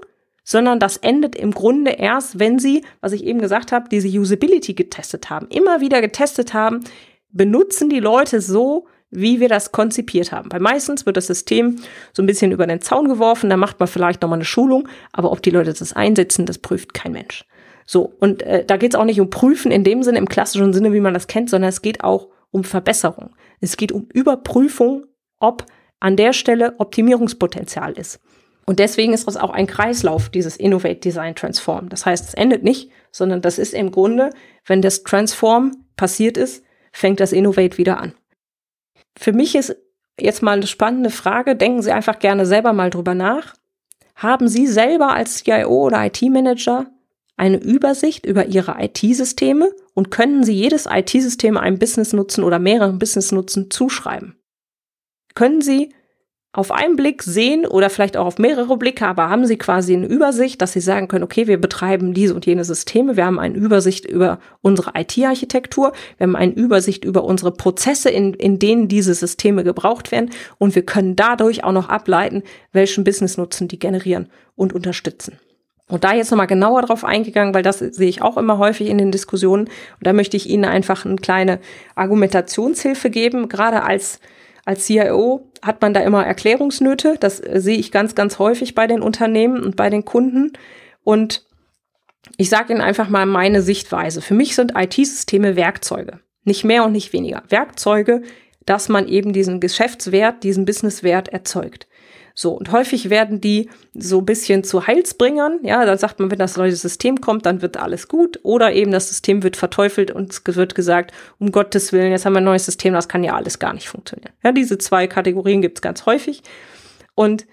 sondern 0.45 0.79
das 0.79 0.99
endet 0.99 1.35
im 1.35 1.53
Grunde 1.53 1.93
erst, 1.93 2.39
wenn 2.39 2.59
Sie, 2.59 2.85
was 3.01 3.13
ich 3.13 3.25
eben 3.25 3.41
gesagt 3.41 3.73
habe, 3.73 3.89
diese 3.91 4.09
Usability 4.09 4.75
getestet 4.75 5.31
haben, 5.31 5.49
immer 5.49 5.81
wieder 5.81 6.03
getestet 6.03 6.53
haben, 6.53 6.81
benutzen 7.31 7.89
die 7.89 8.01
Leute 8.01 8.43
so, 8.43 8.87
wie 9.11 9.41
wir 9.41 9.49
das 9.49 9.73
konzipiert 9.73 10.33
haben. 10.33 10.53
Weil 10.53 10.61
meistens 10.61 11.07
wird 11.07 11.17
das 11.17 11.29
System 11.29 11.77
so 12.13 12.23
ein 12.23 12.27
bisschen 12.27 12.53
über 12.53 12.67
den 12.67 12.83
Zaun 12.83 13.09
geworfen, 13.09 13.49
da 13.49 13.57
macht 13.57 13.81
man 13.81 13.87
vielleicht 13.87 14.21
nochmal 14.21 14.39
eine 14.39 14.45
Schulung, 14.45 14.89
aber 15.13 15.33
ob 15.33 15.43
die 15.43 15.51
Leute 15.51 15.73
das 15.73 15.93
einsetzen, 15.95 16.47
das 16.47 16.59
prüft 16.59 16.93
kein 16.93 17.13
Mensch. 17.13 17.47
So, 17.87 18.13
und 18.19 18.43
äh, 18.43 18.65
da 18.65 18.77
geht 18.77 18.95
es 18.95 19.01
auch 19.01 19.05
nicht 19.05 19.21
um 19.21 19.31
Prüfen 19.31 19.71
in 19.71 19.85
dem 19.85 20.03
Sinne, 20.03 20.19
im 20.19 20.29
klassischen 20.29 20.73
Sinne, 20.73 20.93
wie 20.93 21.01
man 21.01 21.15
das 21.15 21.27
kennt, 21.27 21.51
sondern 21.51 21.69
es 21.69 21.83
geht 21.83 22.03
auch 22.03 22.29
um 22.55 22.63
Verbesserung. 22.63 23.35
Es 23.61 23.77
geht 23.77 23.91
um 23.91 24.07
Überprüfung, 24.13 25.07
ob 25.41 25.67
an 25.99 26.17
der 26.17 26.33
Stelle 26.33 26.75
Optimierungspotenzial 26.79 27.93
ist. 27.93 28.21
Und 28.65 28.79
deswegen 28.79 29.13
ist 29.13 29.27
das 29.27 29.37
auch 29.37 29.51
ein 29.51 29.67
Kreislauf, 29.67 30.29
dieses 30.29 30.57
Innovate 30.57 31.01
Design 31.01 31.35
Transform. 31.35 31.89
Das 31.89 32.07
heißt, 32.07 32.29
es 32.29 32.35
endet 32.35 32.63
nicht, 32.63 32.91
sondern 33.11 33.43
das 33.43 33.59
ist 33.59 33.75
im 33.75 33.91
Grunde, 33.91 34.31
wenn 34.65 34.81
das 34.81 35.03
Transform 35.03 35.85
passiert 35.97 36.37
ist, 36.37 36.65
fängt 36.93 37.21
das 37.21 37.33
Innovate 37.33 37.77
wieder 37.77 37.99
an. 38.01 38.15
Für 39.19 39.33
mich 39.33 39.55
ist 39.57 39.77
jetzt 40.19 40.43
mal 40.43 40.53
eine 40.53 40.67
spannende 40.67 41.11
Frage. 41.11 41.57
Denken 41.57 41.83
Sie 41.83 41.93
einfach 41.93 42.21
gerne 42.21 42.47
selber 42.47 42.73
mal 42.73 42.91
drüber 42.91 43.15
nach. 43.15 43.55
Haben 44.15 44.49
Sie 44.49 44.69
selber 44.69 45.13
als 45.13 45.43
CIO 45.43 45.87
oder 45.87 46.07
IT-Manager 46.07 46.87
eine 47.37 47.63
Übersicht 47.63 48.27
über 48.27 48.47
Ihre 48.47 48.77
IT-Systeme 48.79 49.73
und 49.95 50.11
können 50.11 50.45
Sie 50.45 50.53
jedes 50.53 50.87
IT-System 50.87 51.57
einem 51.57 51.79
Business-Nutzen 51.79 52.45
oder 52.45 52.59
mehreren 52.59 52.99
Business-Nutzen 52.99 53.71
zuschreiben. 53.71 54.37
Können 55.35 55.61
Sie 55.61 55.93
auf 56.55 56.71
einen 56.71 56.95
Blick 56.95 57.25
sehen 57.25 57.67
oder 57.67 57.91
vielleicht 57.91 58.17
auch 58.17 58.27
auf 58.27 58.39
mehrere 58.39 58.77
Blicke, 58.77 59.07
aber 59.07 59.29
haben 59.29 59.45
Sie 59.45 59.59
quasi 59.59 59.93
eine 59.93 60.07
Übersicht, 60.07 60.63
dass 60.63 60.73
Sie 60.73 60.81
sagen 60.81 61.09
können, 61.09 61.25
okay, 61.25 61.49
wir 61.49 61.61
betreiben 61.61 62.15
diese 62.15 62.35
und 62.35 62.47
jene 62.47 62.65
Systeme, 62.65 63.17
wir 63.17 63.27
haben 63.27 63.41
eine 63.41 63.57
Übersicht 63.57 64.07
über 64.07 64.39
unsere 64.63 64.93
IT-Architektur, 64.95 65.93
wir 66.17 66.27
haben 66.29 66.37
eine 66.37 66.53
Übersicht 66.53 67.05
über 67.05 67.25
unsere 67.25 67.51
Prozesse, 67.51 68.09
in, 68.09 68.35
in 68.35 68.61
denen 68.61 68.87
diese 68.87 69.15
Systeme 69.15 69.65
gebraucht 69.65 70.13
werden 70.13 70.31
und 70.59 70.77
wir 70.77 70.87
können 70.87 71.17
dadurch 71.17 71.65
auch 71.65 71.73
noch 71.73 71.89
ableiten, 71.89 72.45
welchen 72.71 73.03
Business-Nutzen 73.03 73.67
die 73.67 73.81
generieren 73.81 74.29
und 74.55 74.73
unterstützen. 74.73 75.41
Und 75.95 76.03
da 76.03 76.13
jetzt 76.13 76.33
nochmal 76.33 76.49
genauer 76.49 76.83
drauf 76.83 77.05
eingegangen, 77.05 77.55
weil 77.55 77.63
das 77.63 77.79
sehe 77.79 78.09
ich 78.09 78.21
auch 78.21 78.37
immer 78.37 78.59
häufig 78.59 78.89
in 78.89 78.99
den 78.99 79.13
Diskussionen. 79.13 79.67
Und 79.67 80.01
da 80.01 80.13
möchte 80.13 80.37
ich 80.37 80.51
Ihnen 80.51 80.65
einfach 80.65 81.05
eine 81.05 81.15
kleine 81.15 81.61
Argumentationshilfe 81.95 83.11
geben. 83.11 83.49
Gerade 83.49 83.85
als, 83.85 84.19
als 84.65 84.87
CIO 84.87 85.53
hat 85.63 85.81
man 85.81 85.95
da 85.95 86.01
immer 86.01 86.27
Erklärungsnöte. 86.27 87.15
Das 87.21 87.37
sehe 87.37 87.79
ich 87.79 87.93
ganz, 87.93 88.17
ganz 88.17 88.41
häufig 88.41 88.75
bei 88.75 88.89
den 88.89 89.03
Unternehmen 89.03 89.63
und 89.63 89.77
bei 89.77 89.89
den 89.89 90.05
Kunden. 90.05 90.55
Und 91.05 91.47
ich 92.39 92.49
sage 92.49 92.73
Ihnen 92.73 92.83
einfach 92.83 93.09
mal 93.09 93.25
meine 93.25 93.63
Sichtweise. 93.63 94.21
Für 94.21 94.35
mich 94.35 94.57
sind 94.57 94.73
IT-Systeme 94.77 95.55
Werkzeuge. 95.55 96.19
Nicht 96.43 96.65
mehr 96.65 96.85
und 96.85 96.91
nicht 96.91 97.13
weniger. 97.13 97.45
Werkzeuge, 97.51 98.23
dass 98.67 98.89
man 98.89 99.07
eben 99.07 99.33
diesen 99.33 99.61
Geschäftswert, 99.61 100.43
diesen 100.43 100.65
Businesswert 100.65 101.29
erzeugt. 101.29 101.87
So, 102.37 102.51
und 102.51 102.73
häufig 102.73 103.11
werden 103.11 103.41
die 103.41 103.71
so 103.95 104.19
ein 104.19 104.27
bisschen 104.27 104.65
zu 104.65 104.89
Heilsbringern. 104.89 105.61
Ja, 105.63 105.85
dann 105.87 105.99
sagt 105.99 106.19
man, 106.19 106.33
wenn 106.33 106.39
das 106.39 106.57
neue 106.57 106.73
System 106.73 107.21
kommt, 107.21 107.47
dann 107.47 107.63
wird 107.63 107.77
alles 107.77 108.09
gut. 108.09 108.41
Oder 108.43 108.73
eben 108.73 108.91
das 108.91 109.09
System 109.09 109.45
wird 109.45 109.57
verteufelt 109.57 110.11
und 110.11 110.33
es 110.33 110.57
wird 110.57 110.75
gesagt, 110.75 111.13
um 111.39 111.53
Gottes 111.53 111.93
Willen, 111.93 112.11
jetzt 112.11 112.27
haben 112.27 112.33
wir 112.33 112.41
ein 112.41 112.45
neues 112.45 112.67
System, 112.67 112.93
das 112.93 113.09
kann 113.09 113.23
ja 113.23 113.35
alles 113.35 113.61
gar 113.61 113.73
nicht 113.73 113.89
funktionieren. 113.89 114.33
Ja, 114.43 114.51
diese 114.51 114.79
zwei 114.79 115.07
Kategorien 115.07 115.63
gibt's 115.63 115.81
ganz 115.81 116.07
häufig. 116.07 116.43
Und 117.15 117.47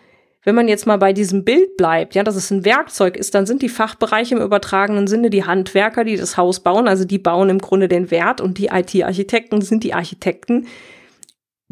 wenn 0.43 0.55
man 0.55 0.67
jetzt 0.67 0.87
mal 0.87 0.97
bei 0.97 1.13
diesem 1.13 1.45
Bild 1.45 1.77
bleibt, 1.77 2.15
ja, 2.15 2.23
dass 2.23 2.35
es 2.35 2.49
ein 2.49 2.65
Werkzeug 2.65 3.15
ist, 3.15 3.35
dann 3.35 3.45
sind 3.45 3.61
die 3.61 3.69
Fachbereiche 3.69 4.33
im 4.33 4.41
übertragenen 4.41 5.05
Sinne 5.05 5.29
die 5.29 5.45
Handwerker, 5.45 6.03
die 6.03 6.15
das 6.17 6.37
Haus 6.37 6.61
bauen, 6.61 6.87
also 6.87 7.05
die 7.05 7.19
bauen 7.19 7.49
im 7.49 7.59
Grunde 7.59 7.87
den 7.87 8.09
Wert 8.09 8.41
und 8.41 8.57
die 8.57 8.69
IT-Architekten 8.73 9.61
sind 9.61 9.83
die 9.83 9.93
Architekten, 9.93 10.65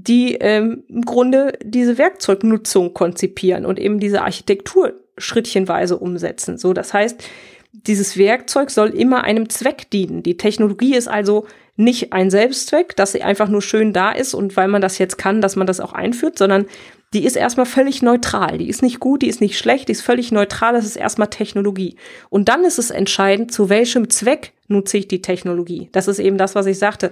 die 0.03 0.35
ähm, 0.35 0.83
im 0.87 1.01
Grunde 1.01 1.53
diese 1.63 1.97
Werkzeugnutzung 1.97 2.93
konzipieren 2.93 3.65
und 3.65 3.79
eben 3.79 3.99
diese 3.99 4.21
Architektur 4.21 4.93
schrittchenweise 5.17 5.97
umsetzen. 5.97 6.57
So, 6.57 6.73
das 6.73 6.93
heißt, 6.93 7.23
dieses 7.71 8.17
Werkzeug 8.17 8.71
soll 8.71 8.89
immer 8.89 9.23
einem 9.23 9.49
Zweck 9.49 9.89
dienen. 9.89 10.23
Die 10.23 10.37
Technologie 10.37 10.95
ist 10.95 11.07
also 11.07 11.45
nicht 11.75 12.13
ein 12.13 12.29
Selbstzweck, 12.29 12.95
dass 12.95 13.11
sie 13.11 13.21
einfach 13.21 13.47
nur 13.47 13.61
schön 13.61 13.93
da 13.93 14.11
ist 14.11 14.33
und 14.33 14.57
weil 14.57 14.67
man 14.67 14.81
das 14.81 14.97
jetzt 14.97 15.17
kann, 15.17 15.41
dass 15.41 15.55
man 15.55 15.67
das 15.67 15.79
auch 15.79 15.93
einführt, 15.93 16.37
sondern 16.37 16.65
die 17.13 17.25
ist 17.25 17.35
erstmal 17.35 17.65
völlig 17.65 18.01
neutral. 18.01 18.57
Die 18.57 18.69
ist 18.69 18.81
nicht 18.81 18.99
gut, 18.99 19.21
die 19.21 19.29
ist 19.29 19.41
nicht 19.41 19.57
schlecht, 19.57 19.87
die 19.87 19.93
ist 19.93 20.01
völlig 20.01 20.31
neutral, 20.31 20.73
das 20.73 20.85
ist 20.85 20.95
erstmal 20.95 21.29
Technologie. 21.29 21.95
Und 22.29 22.49
dann 22.49 22.63
ist 22.63 22.79
es 22.79 22.91
entscheidend, 22.91 23.51
zu 23.51 23.69
welchem 23.69 24.09
Zweck 24.09 24.53
nutze 24.67 24.97
ich 24.97 25.07
die 25.07 25.21
Technologie. 25.21 25.89
Das 25.91 26.07
ist 26.07 26.19
eben 26.19 26.37
das, 26.37 26.55
was 26.55 26.65
ich 26.65 26.77
sagte. 26.77 27.11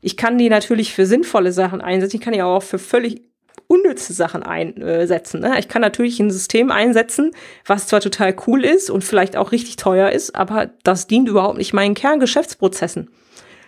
Ich 0.00 0.16
kann 0.16 0.38
die 0.38 0.48
natürlich 0.48 0.94
für 0.94 1.06
sinnvolle 1.06 1.52
Sachen 1.52 1.80
einsetzen. 1.80 2.16
Ich 2.16 2.22
kann 2.22 2.32
die 2.32 2.42
auch 2.42 2.62
für 2.62 2.78
völlig 2.78 3.22
unnütze 3.66 4.12
Sachen 4.12 4.42
einsetzen. 4.42 5.40
Ne? 5.40 5.58
Ich 5.58 5.68
kann 5.68 5.82
natürlich 5.82 6.20
ein 6.20 6.30
System 6.30 6.70
einsetzen, 6.70 7.32
was 7.66 7.86
zwar 7.86 8.00
total 8.00 8.34
cool 8.46 8.64
ist 8.64 8.90
und 8.90 9.04
vielleicht 9.04 9.36
auch 9.36 9.52
richtig 9.52 9.76
teuer 9.76 10.10
ist, 10.10 10.34
aber 10.34 10.70
das 10.84 11.06
dient 11.06 11.28
überhaupt 11.28 11.58
nicht 11.58 11.74
meinen 11.74 11.94
Kerngeschäftsprozessen. 11.94 13.10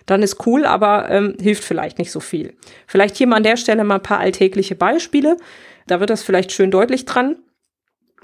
Dann 0.06 0.22
ist 0.22 0.46
cool, 0.46 0.64
aber 0.64 1.10
ähm, 1.10 1.36
hilft 1.40 1.62
vielleicht 1.62 1.98
nicht 1.98 2.10
so 2.10 2.20
viel. 2.20 2.54
Vielleicht 2.86 3.16
hier 3.16 3.26
mal 3.26 3.36
an 3.36 3.42
der 3.42 3.56
Stelle 3.56 3.84
mal 3.84 3.96
ein 3.96 4.02
paar 4.02 4.18
alltägliche 4.18 4.74
Beispiele. 4.74 5.36
Da 5.86 6.00
wird 6.00 6.10
das 6.10 6.22
vielleicht 6.22 6.52
schön 6.52 6.70
deutlich 6.70 7.04
dran 7.04 7.36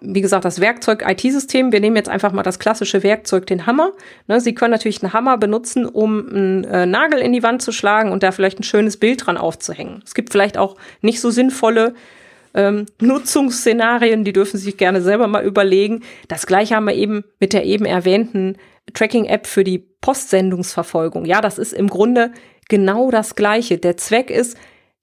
wie 0.01 0.21
gesagt, 0.21 0.45
das 0.45 0.61
Werkzeug 0.61 1.05
IT-System. 1.07 1.73
Wir 1.73 1.81
nehmen 1.81 1.97
jetzt 1.97 2.09
einfach 2.09 2.33
mal 2.33 2.43
das 2.43 2.59
klassische 2.59 3.03
Werkzeug, 3.03 3.47
den 3.47 3.67
Hammer. 3.67 3.93
Ne, 4.27 4.41
Sie 4.41 4.55
können 4.55 4.73
natürlich 4.73 5.03
einen 5.03 5.13
Hammer 5.13 5.39
benutzen, 5.39 5.87
um 5.87 6.29
einen 6.29 6.65
äh, 6.65 6.87
Nagel 6.87 7.21
in 7.21 7.33
die 7.33 7.43
Wand 7.43 7.63
zu 7.63 7.73
schlagen 7.73 8.13
und 8.13 8.23
da 8.23 8.33
vielleicht 8.33 8.61
ein 8.61 8.65
schönes 8.65 8.99
Bild 8.99 9.27
dran 9.27 9.37
aufzuhängen. 9.37 10.03
Es 10.05 10.15
gibt 10.15 10.31
vielleicht 10.31 10.59
auch 10.59 10.77
nicht 11.01 11.21
so 11.21 11.31
sinnvolle 11.31 11.95
ähm, 12.55 12.87
Nutzungsszenarien, 13.01 14.25
die 14.25 14.33
dürfen 14.33 14.59
Sie 14.59 14.65
sich 14.65 14.77
gerne 14.77 15.01
selber 15.01 15.29
mal 15.29 15.45
überlegen. 15.45 16.03
Das 16.29 16.47
gleiche 16.47 16.77
haben 16.77 16.87
wir 16.87 16.95
eben 16.95 17.25
mit 17.41 17.53
der 17.53 17.65
eben 17.65 17.85
erwähnten 17.85 18.57
Tracking-App 18.93 19.47
für 19.47 19.65
die 19.65 19.79
Postsendungsverfolgung. 20.01 21.25
Ja, 21.25 21.41
das 21.41 21.59
ist 21.59 21.73
im 21.73 21.89
Grunde 21.89 22.33
genau 22.69 23.11
das 23.11 23.35
Gleiche. 23.35 23.79
Der 23.79 23.97
Zweck 23.97 24.31
ist, 24.31 24.57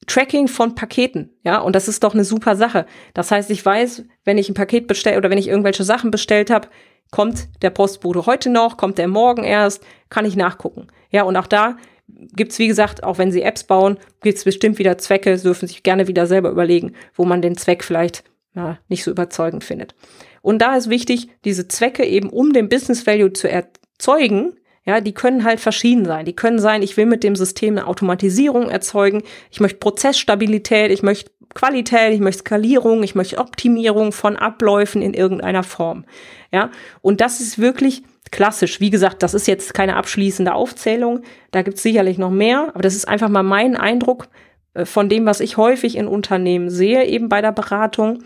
Tracking 0.08 0.48
von 0.48 0.76
Paketen, 0.76 1.30
ja, 1.44 1.60
und 1.60 1.76
das 1.76 1.88
ist 1.88 2.04
doch 2.04 2.14
eine 2.14 2.24
super 2.24 2.56
Sache. 2.56 2.86
Das 3.14 3.32
heißt, 3.32 3.50
ich 3.50 3.66
weiß, 3.66 4.04
wenn 4.26 4.38
ich 4.38 4.50
ein 4.50 4.56
Paket 4.56 4.88
bestelle 4.88 5.18
oder 5.18 5.30
wenn 5.30 5.38
ich 5.38 5.48
irgendwelche 5.48 5.84
Sachen 5.84 6.12
bestellt 6.12 6.50
habe, 6.50 6.68
kommt 7.12 7.50
der 7.62 7.70
Postbote 7.70 8.26
heute 8.26 8.50
noch, 8.50 8.78
kommt 8.78 8.98
der 8.98 9.08
morgen 9.08 9.44
erst, 9.44 9.86
kann 10.10 10.26
ich 10.26 10.36
nachgucken. 10.36 10.88
Ja, 11.12 11.24
und 11.24 11.38
auch 11.38 11.48
da 11.48 11.78
gibt's 12.08 12.60
wie 12.60 12.68
gesagt, 12.68 13.04
auch 13.04 13.18
wenn 13.18 13.32
Sie 13.32 13.42
Apps 13.42 13.64
bauen, 13.64 13.98
gibt's 14.22 14.44
bestimmt 14.44 14.80
wieder 14.80 14.98
Zwecke, 14.98 15.38
dürfen 15.38 15.68
sich 15.68 15.84
gerne 15.84 16.08
wieder 16.08 16.28
selber 16.28 16.50
überlegen, 16.50 16.94
wo 17.16 17.26
man 17.26 17.42
den 17.42 17.58
Zweck 17.58 17.84
vielleicht 17.84 18.24
ja, 18.56 18.80
nicht 18.88 19.04
so 19.04 19.12
überzeugend 19.12 19.64
findet. 19.64 19.96
Und 20.42 20.60
da 20.62 20.76
ist 20.76 20.90
wichtig, 20.90 21.30
diese 21.46 21.68
Zwecke 21.68 22.06
eben, 22.06 22.30
um 22.30 22.54
den 22.54 22.70
Business 22.70 23.08
Value 23.08 23.34
zu 23.34 23.50
erzeugen, 23.50 24.60
ja, 24.86 25.00
die 25.02 25.14
können 25.14 25.44
halt 25.44 25.60
verschieden 25.60 26.06
sein. 26.06 26.26
Die 26.26 26.36
können 26.36 26.60
sein, 26.60 26.82
ich 26.82 26.98
will 26.98 27.06
mit 27.06 27.24
dem 27.24 27.36
System 27.36 27.78
eine 27.78 27.88
Automatisierung 27.88 28.70
erzeugen, 28.70 29.24
ich 29.50 29.60
möchte 29.60 29.80
Prozessstabilität, 29.80 30.92
ich 30.92 31.04
möchte 31.04 31.32
Qualität, 31.54 32.14
ich 32.14 32.20
möchte 32.20 32.40
Skalierung, 32.40 33.04
ich 33.04 33.16
möchte 33.16 33.38
Optimierung 33.38 34.12
von 34.12 34.36
Abläufen 34.36 35.02
in 35.02 35.14
irgendeiner 35.14 35.64
Form. 35.64 36.06
Ja, 36.52 36.72
und 37.02 37.22
das 37.22 37.40
ist 37.40 37.60
wirklich 37.60 38.04
klassisch. 38.32 38.80
Wie 38.80 38.90
gesagt, 38.90 39.24
das 39.24 39.34
ist 39.34 39.48
jetzt 39.48 39.74
keine 39.74 39.96
abschließende 39.96 40.54
Aufzählung. 40.54 41.22
Da 41.52 41.62
gibt 41.62 41.78
es 41.78 41.84
sicherlich 41.84 42.18
noch 42.18 42.32
mehr, 42.32 42.70
aber 42.74 42.82
das 42.82 42.96
ist 42.96 43.08
einfach 43.08 43.30
mal 43.30 43.44
mein 43.44 43.76
Eindruck 43.76 44.28
äh, 44.74 44.86
von 44.86 45.10
dem, 45.10 45.26
was 45.26 45.40
ich 45.40 45.58
häufig 45.58 45.96
in 45.96 46.08
Unternehmen 46.08 46.70
sehe, 46.70 47.06
eben 47.06 47.30
bei 47.30 47.42
der 47.42 47.52
Beratung. 47.52 48.24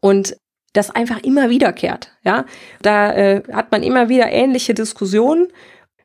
Und 0.00 0.36
das 0.72 0.90
einfach 0.90 1.22
immer 1.22 1.48
wiederkehrt. 1.48 2.12
Ja, 2.22 2.44
da 2.82 3.12
äh, 3.12 3.42
hat 3.52 3.72
man 3.72 3.82
immer 3.82 4.08
wieder 4.08 4.30
ähnliche 4.30 4.74
Diskussionen. 4.74 5.48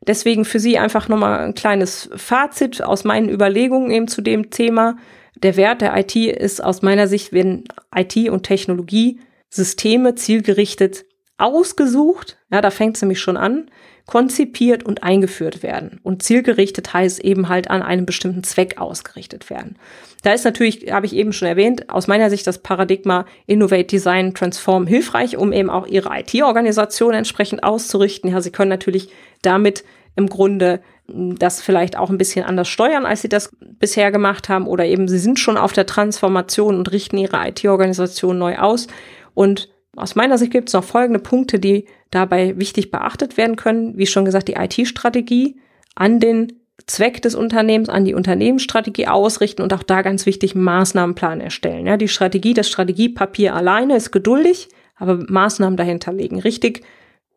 Deswegen 0.08 0.46
für 0.46 0.60
Sie 0.60 0.78
einfach 0.78 1.08
nochmal 1.08 1.40
ein 1.40 1.54
kleines 1.54 2.10
Fazit 2.16 2.84
aus 2.84 3.04
meinen 3.04 3.30
Überlegungen 3.30 3.92
eben 3.92 4.08
zu 4.08 4.22
dem 4.22 4.50
Thema. 4.50 4.98
Der 5.36 5.56
Wert 5.58 5.82
der 5.82 5.96
IT 5.98 6.16
ist 6.16 6.64
aus 6.64 6.82
meiner 6.82 7.08
Sicht, 7.08 7.34
wenn 7.34 7.66
IT 7.96 8.30
und 8.30 8.44
Technologie 8.44 9.20
Systeme 9.50 10.16
zielgerichtet 10.16 11.06
ausgesucht, 11.38 12.38
ja, 12.52 12.62
da 12.62 12.70
fängt 12.70 12.96
es 12.96 13.02
nämlich 13.02 13.20
schon 13.20 13.38
an, 13.38 13.70
konzipiert 14.06 14.84
und 14.84 15.04
eingeführt 15.04 15.64
werden. 15.64 16.00
Und 16.04 16.24
zielgerichtet 16.24 16.94
heißt 16.94 17.20
eben 17.24 17.50
halt 17.50 17.70
an 17.70 17.82
einem 17.82 18.06
bestimmten 18.06 18.44
Zweck 18.44 18.80
ausgerichtet 18.80 19.50
werden. 19.50 19.78
Da 20.24 20.34
ist 20.34 20.46
natürlich, 20.46 20.92
habe 20.92 21.06
ich 21.06 21.16
eben 21.16 21.34
schon 21.34 21.48
erwähnt, 21.48 21.90
aus 21.90 22.08
meiner 22.08 22.30
Sicht 22.30 22.46
das 22.46 22.60
Paradigma 22.60 23.26
Innovate, 23.48 23.86
Design, 23.86 24.34
Transform 24.34 24.86
hilfreich, 24.86 25.38
um 25.38 25.54
eben 25.54 25.70
auch 25.70 25.88
Ihre 25.88 26.10
IT-Organisation 26.20 27.14
entsprechend 27.14 27.64
auszurichten. 27.64 28.32
Ja, 28.32 28.42
Sie 28.42 28.52
können 28.52 28.70
natürlich 28.70 29.10
damit 29.42 29.84
im 30.16 30.28
Grunde 30.28 30.82
hm, 31.08 31.38
das 31.38 31.62
vielleicht 31.62 31.98
auch 31.98 32.10
ein 32.10 32.18
bisschen 32.18 32.46
anders 32.46 32.68
steuern, 32.68 33.06
als 33.06 33.22
Sie 33.22 33.30
das 33.30 33.56
bisher 33.60 34.12
gemacht 34.12 34.50
haben. 34.50 34.68
Oder 34.68 34.86
eben 34.86 35.08
Sie 35.08 35.20
sind 35.20 35.40
schon 35.40 35.58
auf 35.58 35.74
der 35.74 35.86
Transformation 35.86 36.78
und 36.78 36.92
richten 36.92 37.18
Ihre 37.18 37.48
IT-Organisation 37.48 38.38
neu 38.38 38.58
aus. 38.58 38.88
Und 39.34 39.70
aus 39.96 40.16
meiner 40.16 40.38
Sicht 40.38 40.52
gibt 40.52 40.70
es 40.70 40.74
noch 40.74 40.84
folgende 40.84 41.20
Punkte, 41.20 41.60
die 41.60 41.86
dabei 42.12 42.58
wichtig 42.58 42.92
beachtet 42.92 43.38
werden 43.38 43.56
können. 43.56 43.98
Wie 43.98 44.06
schon 44.06 44.26
gesagt, 44.26 44.48
die 44.48 44.54
IT-Strategie 44.54 45.60
an 45.96 46.20
den 46.20 46.54
Zweck 46.88 47.22
des 47.22 47.36
Unternehmens, 47.36 47.90
an 47.90 48.06
die 48.06 48.14
Unternehmensstrategie 48.14 49.08
ausrichten 49.08 49.62
und 49.62 49.74
auch 49.74 49.84
da 49.84 50.02
ganz 50.02 50.26
wichtig 50.26 50.56
Maßnahmenplan 50.56 51.42
erstellen. 51.42 51.86
Ja, 51.86 51.98
die 51.98 52.08
Strategie, 52.08 52.54
das 52.54 52.70
Strategiepapier 52.70 53.56
alleine 53.56 53.96
ist 53.96 54.12
geduldig, 54.12 54.70
aber 54.96 55.24
Maßnahmen 55.28 55.78
dahinter 55.78 56.14
legen. 56.14 56.40
Richtig 56.40 56.84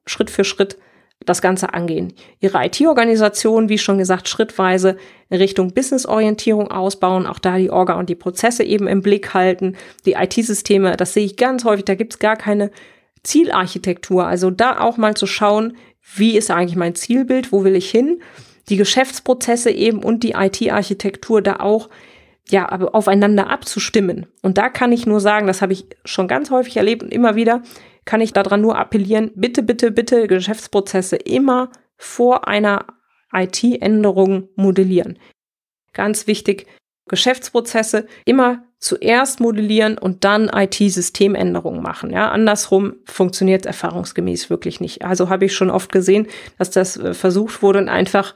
Schritt 0.06 0.30
für 0.30 0.44
Schritt 0.44 0.76
das 1.24 1.40
Ganze 1.40 1.72
angehen. 1.72 2.12
Ihre 2.40 2.64
IT-Organisation, 2.64 3.68
wie 3.68 3.78
schon 3.78 3.98
gesagt, 3.98 4.28
schrittweise 4.28 4.96
in 5.30 5.38
Richtung 5.38 5.72
Business-Orientierung 5.72 6.70
ausbauen, 6.70 7.26
auch 7.26 7.38
da 7.38 7.56
die 7.56 7.70
Orga 7.70 7.94
und 7.94 8.08
die 8.08 8.14
Prozesse 8.14 8.62
eben 8.62 8.86
im 8.86 9.00
Blick 9.00 9.32
halten. 9.32 9.76
Die 10.04 10.12
IT-Systeme, 10.12 10.96
das 10.96 11.14
sehe 11.14 11.24
ich 11.24 11.36
ganz 11.36 11.64
häufig, 11.64 11.84
da 11.84 11.94
gibt's 11.94 12.18
gar 12.18 12.36
keine 12.36 12.70
Zielarchitektur. 13.22 14.26
Also 14.26 14.50
da 14.50 14.80
auch 14.80 14.96
mal 14.96 15.14
zu 15.14 15.26
schauen, 15.26 15.76
wie 16.14 16.36
ist 16.36 16.50
eigentlich 16.50 16.76
mein 16.76 16.94
Zielbild, 16.94 17.52
wo 17.52 17.64
will 17.64 17.74
ich 17.74 17.90
hin? 17.90 18.20
Die 18.68 18.76
Geschäftsprozesse 18.76 19.70
eben 19.70 20.02
und 20.02 20.22
die 20.22 20.32
IT-Architektur 20.32 21.40
da 21.42 21.56
auch 21.56 21.88
ja, 22.50 22.70
aber 22.70 22.94
aufeinander 22.94 23.48
abzustimmen. 23.48 24.26
Und 24.42 24.58
da 24.58 24.68
kann 24.68 24.92
ich 24.92 25.06
nur 25.06 25.20
sagen, 25.20 25.46
das 25.46 25.62
habe 25.62 25.72
ich 25.72 25.86
schon 26.04 26.28
ganz 26.28 26.50
häufig 26.50 26.76
erlebt 26.76 27.02
und 27.02 27.10
immer 27.10 27.36
wieder, 27.36 27.62
kann 28.04 28.20
ich 28.20 28.32
daran 28.32 28.60
nur 28.60 28.78
appellieren, 28.78 29.30
bitte, 29.34 29.62
bitte, 29.62 29.90
bitte 29.90 30.26
Geschäftsprozesse 30.26 31.16
immer 31.16 31.70
vor 31.96 32.48
einer 32.48 32.86
IT-Änderung 33.32 34.48
modellieren. 34.56 35.18
Ganz 35.92 36.26
wichtig, 36.26 36.66
Geschäftsprozesse 37.06 38.06
immer 38.24 38.64
zuerst 38.78 39.40
modellieren 39.40 39.96
und 39.96 40.24
dann 40.24 40.50
IT-Systemänderungen 40.52 41.82
machen. 41.82 42.10
Ja, 42.10 42.30
andersrum 42.30 42.96
funktioniert 43.06 43.66
erfahrungsgemäß 43.66 44.50
wirklich 44.50 44.80
nicht. 44.80 45.04
Also 45.04 45.30
habe 45.30 45.46
ich 45.46 45.54
schon 45.54 45.70
oft 45.70 45.90
gesehen, 45.90 46.26
dass 46.58 46.70
das 46.70 46.96
äh, 46.96 47.14
versucht 47.14 47.62
wurde 47.62 47.78
und 47.78 47.88
einfach 47.88 48.34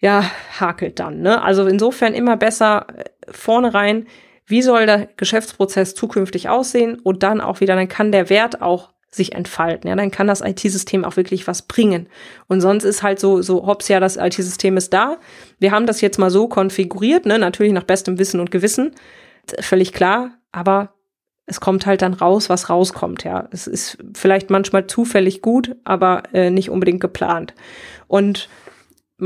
ja 0.00 0.24
hakelt 0.58 0.98
dann. 0.98 1.20
Ne? 1.20 1.42
Also 1.42 1.66
insofern 1.66 2.14
immer 2.14 2.36
besser 2.36 2.86
äh, 2.96 3.04
vorne 3.30 3.72
rein 3.72 4.06
wie 4.50 4.62
soll 4.62 4.86
der 4.86 5.08
Geschäftsprozess 5.16 5.94
zukünftig 5.94 6.48
aussehen 6.48 6.98
und 6.98 7.22
dann 7.22 7.40
auch 7.40 7.60
wieder, 7.60 7.76
dann 7.76 7.88
kann 7.88 8.12
der 8.12 8.28
Wert 8.28 8.62
auch 8.62 8.90
sich 9.10 9.34
entfalten. 9.34 9.88
Ja, 9.88 9.96
dann 9.96 10.10
kann 10.10 10.28
das 10.28 10.40
IT-System 10.40 11.04
auch 11.04 11.16
wirklich 11.16 11.46
was 11.46 11.62
bringen. 11.62 12.08
Und 12.46 12.60
sonst 12.60 12.84
ist 12.84 13.02
halt 13.02 13.18
so, 13.18 13.42
so 13.42 13.66
hops, 13.66 13.88
ja, 13.88 13.98
das 13.98 14.16
IT-System 14.16 14.76
ist 14.76 14.92
da. 14.92 15.18
Wir 15.58 15.72
haben 15.72 15.86
das 15.86 16.00
jetzt 16.00 16.18
mal 16.18 16.30
so 16.30 16.46
konfiguriert, 16.46 17.26
ne, 17.26 17.38
natürlich 17.38 17.72
nach 17.72 17.82
bestem 17.82 18.18
Wissen 18.18 18.38
und 18.38 18.50
Gewissen. 18.52 18.92
Völlig 19.58 19.92
klar. 19.92 20.30
Aber 20.52 20.94
es 21.46 21.60
kommt 21.60 21.86
halt 21.86 22.02
dann 22.02 22.14
raus, 22.14 22.48
was 22.48 22.70
rauskommt, 22.70 23.24
ja. 23.24 23.48
Es 23.50 23.66
ist 23.66 23.98
vielleicht 24.14 24.50
manchmal 24.50 24.86
zufällig 24.86 25.42
gut, 25.42 25.74
aber 25.82 26.22
äh, 26.32 26.50
nicht 26.50 26.70
unbedingt 26.70 27.00
geplant. 27.00 27.54
Und 28.06 28.48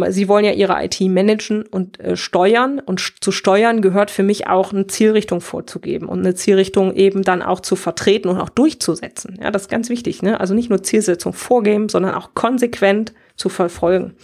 Sie 0.09 0.29
wollen 0.29 0.45
ja 0.45 0.53
ihre 0.53 0.83
IT 0.85 1.01
managen 1.01 1.63
und 1.63 2.01
äh, 2.01 2.17
steuern. 2.17 2.81
Und 2.81 3.01
zu 3.21 3.33
steuern 3.33 3.83
gehört 3.83 4.11
für 4.11 4.23
mich 4.23 4.47
auch 4.47 4.73
eine 4.73 4.87
Zielrichtung 4.87 5.41
vorzugeben 5.41 6.09
und 6.09 6.21
eine 6.21 6.35
Zielrichtung 6.35 6.95
eben 6.95 7.23
dann 7.23 7.43
auch 7.43 7.61
zu 7.61 7.77
vertreten 7.77 8.29
und 8.29 8.41
auch 8.41 8.49
durchzusetzen. 8.49 9.39
Ja, 9.43 9.51
das 9.51 9.63
ist 9.63 9.69
ganz 9.69 9.89
wichtig. 9.89 10.23
Ne? 10.23 10.41
Also 10.41 10.55
nicht 10.55 10.71
nur 10.71 10.83
Zielsetzung 10.83 11.33
vorgeben, 11.33 11.89
sondern 11.89 12.15
auch 12.15 12.35
konsequent 12.35 13.13
zu 13.37 13.49
verfolgen. 13.49 14.15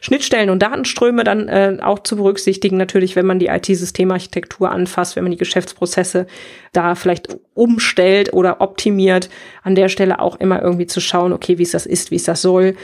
Schnittstellen 0.00 0.48
und 0.48 0.62
Datenströme 0.62 1.24
dann 1.24 1.48
äh, 1.48 1.78
auch 1.82 1.98
zu 1.98 2.16
berücksichtigen, 2.16 2.76
natürlich, 2.76 3.16
wenn 3.16 3.26
man 3.26 3.40
die 3.40 3.48
IT-Systemarchitektur 3.48 4.70
anfasst, 4.70 5.16
wenn 5.16 5.24
man 5.24 5.32
die 5.32 5.38
Geschäftsprozesse 5.38 6.28
da 6.72 6.94
vielleicht 6.94 7.36
umstellt 7.54 8.32
oder 8.32 8.60
optimiert, 8.60 9.30
an 9.64 9.74
der 9.74 9.88
Stelle 9.88 10.20
auch 10.20 10.38
immer 10.38 10.62
irgendwie 10.62 10.86
zu 10.86 11.00
schauen, 11.00 11.32
okay, 11.32 11.58
wie 11.58 11.64
es 11.64 11.72
das 11.72 11.86
ist, 11.86 12.12
wie 12.12 12.16
es 12.16 12.24
das 12.24 12.40
soll, 12.40 12.76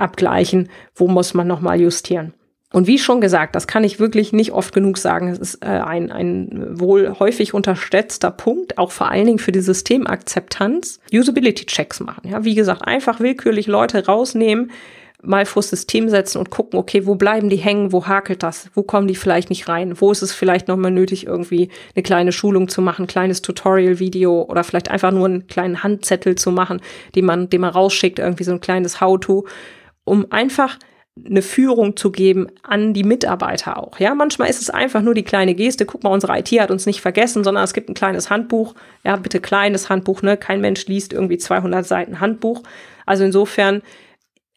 abgleichen, 0.00 0.68
wo 0.94 1.08
muss 1.08 1.34
man 1.34 1.46
nochmal 1.46 1.80
justieren. 1.80 2.34
Und 2.72 2.86
wie 2.86 2.98
schon 2.98 3.20
gesagt, 3.20 3.56
das 3.56 3.66
kann 3.66 3.82
ich 3.82 3.98
wirklich 3.98 4.32
nicht 4.32 4.52
oft 4.52 4.72
genug 4.72 4.96
sagen. 4.96 5.28
Es 5.28 5.38
ist 5.38 5.64
äh, 5.64 5.66
ein, 5.66 6.12
ein 6.12 6.78
wohl 6.78 7.18
häufig 7.18 7.52
unterschätzter 7.52 8.30
Punkt, 8.30 8.78
auch 8.78 8.92
vor 8.92 9.10
allen 9.10 9.26
Dingen 9.26 9.38
für 9.40 9.50
die 9.50 9.60
Systemakzeptanz. 9.60 11.00
Usability-Checks 11.12 11.98
machen. 11.98 12.28
Ja, 12.28 12.44
wie 12.44 12.54
gesagt, 12.54 12.86
einfach 12.86 13.18
willkürlich 13.18 13.66
Leute 13.66 14.06
rausnehmen, 14.06 14.70
mal 15.20 15.46
vor 15.46 15.62
System 15.62 16.08
setzen 16.08 16.38
und 16.38 16.50
gucken, 16.50 16.78
okay, 16.78 17.06
wo 17.06 17.16
bleiben 17.16 17.50
die 17.50 17.56
hängen, 17.56 17.92
wo 17.92 18.06
hakelt 18.06 18.42
das, 18.44 18.70
wo 18.74 18.82
kommen 18.82 19.08
die 19.08 19.16
vielleicht 19.16 19.50
nicht 19.50 19.68
rein, 19.68 20.00
wo 20.00 20.12
ist 20.12 20.22
es 20.22 20.32
vielleicht 20.32 20.68
nochmal 20.68 20.92
nötig, 20.92 21.26
irgendwie 21.26 21.68
eine 21.94 22.02
kleine 22.02 22.32
Schulung 22.32 22.68
zu 22.68 22.80
machen, 22.80 23.08
kleines 23.08 23.42
Tutorial-Video 23.42 24.42
oder 24.42 24.64
vielleicht 24.64 24.90
einfach 24.90 25.10
nur 25.10 25.26
einen 25.26 25.46
kleinen 25.48 25.82
Handzettel 25.82 26.36
zu 26.36 26.52
machen, 26.52 26.80
den 27.16 27.24
man, 27.24 27.50
den 27.50 27.60
man 27.60 27.70
rausschickt, 27.70 28.18
irgendwie 28.18 28.44
so 28.44 28.52
ein 28.52 28.60
kleines 28.60 29.00
How-To, 29.00 29.46
um 30.04 30.30
einfach 30.30 30.78
eine 31.22 31.42
Führung 31.42 31.96
zu 31.96 32.12
geben 32.12 32.46
an 32.62 32.94
die 32.94 33.04
Mitarbeiter 33.04 33.78
auch. 33.78 33.98
Ja, 33.98 34.14
manchmal 34.14 34.48
ist 34.48 34.62
es 34.62 34.70
einfach 34.70 35.02
nur 35.02 35.14
die 35.14 35.24
kleine 35.24 35.54
Geste. 35.54 35.84
Guck 35.84 36.02
mal, 36.02 36.10
unsere 36.10 36.38
IT 36.38 36.48
hat 36.60 36.70
uns 36.70 36.86
nicht 36.86 37.00
vergessen, 37.00 37.44
sondern 37.44 37.64
es 37.64 37.74
gibt 37.74 37.90
ein 37.90 37.94
kleines 37.94 38.30
Handbuch. 38.30 38.74
Ja, 39.04 39.16
bitte 39.16 39.40
kleines 39.40 39.90
Handbuch, 39.90 40.22
ne? 40.22 40.36
Kein 40.36 40.60
Mensch 40.60 40.86
liest 40.86 41.12
irgendwie 41.12 41.36
200 41.36 41.84
Seiten 41.84 42.20
Handbuch. 42.20 42.62
Also 43.04 43.24
insofern 43.24 43.82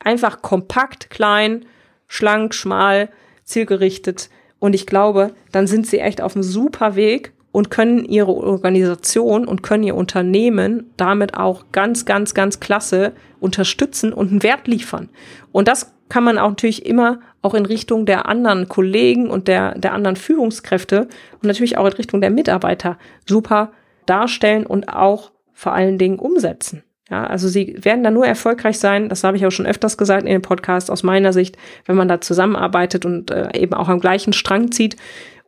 Einfach 0.03 0.41
kompakt, 0.41 1.09
klein, 1.09 1.65
schlank, 2.07 2.53
schmal, 2.53 3.09
zielgerichtet. 3.43 4.29
Und 4.59 4.75
ich 4.75 4.85
glaube, 4.85 5.33
dann 5.51 5.67
sind 5.67 5.87
sie 5.87 5.99
echt 5.99 6.21
auf 6.21 6.35
einem 6.35 6.43
super 6.43 6.95
Weg 6.95 7.33
und 7.53 7.69
können 7.69 8.03
ihre 8.03 8.33
Organisation 8.33 9.47
und 9.47 9.61
können 9.61 9.83
ihr 9.83 9.95
Unternehmen 9.95 10.91
damit 10.97 11.37
auch 11.37 11.65
ganz, 11.71 12.03
ganz, 12.03 12.33
ganz 12.33 12.59
klasse 12.59 13.13
unterstützen 13.39 14.11
und 14.11 14.31
einen 14.31 14.43
Wert 14.43 14.67
liefern. 14.67 15.09
Und 15.51 15.67
das 15.67 15.93
kann 16.09 16.23
man 16.23 16.39
auch 16.39 16.49
natürlich 16.49 16.85
immer 16.85 17.19
auch 17.43 17.53
in 17.53 17.67
Richtung 17.67 18.07
der 18.07 18.27
anderen 18.27 18.67
Kollegen 18.69 19.29
und 19.29 19.47
der, 19.47 19.77
der 19.77 19.93
anderen 19.93 20.15
Führungskräfte 20.15 21.01
und 21.33 21.43
natürlich 21.43 21.77
auch 21.77 21.85
in 21.85 21.93
Richtung 21.93 22.21
der 22.21 22.31
Mitarbeiter 22.31 22.97
super 23.27 23.71
darstellen 24.07 24.65
und 24.65 24.89
auch 24.89 25.31
vor 25.53 25.73
allen 25.73 25.99
Dingen 25.99 26.17
umsetzen. 26.17 26.83
Ja, 27.09 27.25
also 27.27 27.49
sie 27.49 27.75
werden 27.79 28.03
da 28.03 28.11
nur 28.11 28.25
erfolgreich 28.25 28.79
sein, 28.79 29.09
das 29.09 29.25
habe 29.25 29.35
ich 29.35 29.45
auch 29.45 29.51
schon 29.51 29.65
öfters 29.65 29.97
gesagt 29.97 30.23
in 30.23 30.31
den 30.31 30.41
Podcasts 30.41 30.89
aus 30.89 31.03
meiner 31.03 31.33
Sicht, 31.33 31.57
wenn 31.85 31.97
man 31.97 32.07
da 32.07 32.21
zusammenarbeitet 32.21 33.05
und 33.05 33.29
äh, 33.29 33.49
eben 33.57 33.73
auch 33.73 33.89
am 33.89 33.99
gleichen 33.99 34.31
Strang 34.31 34.71
zieht 34.71 34.95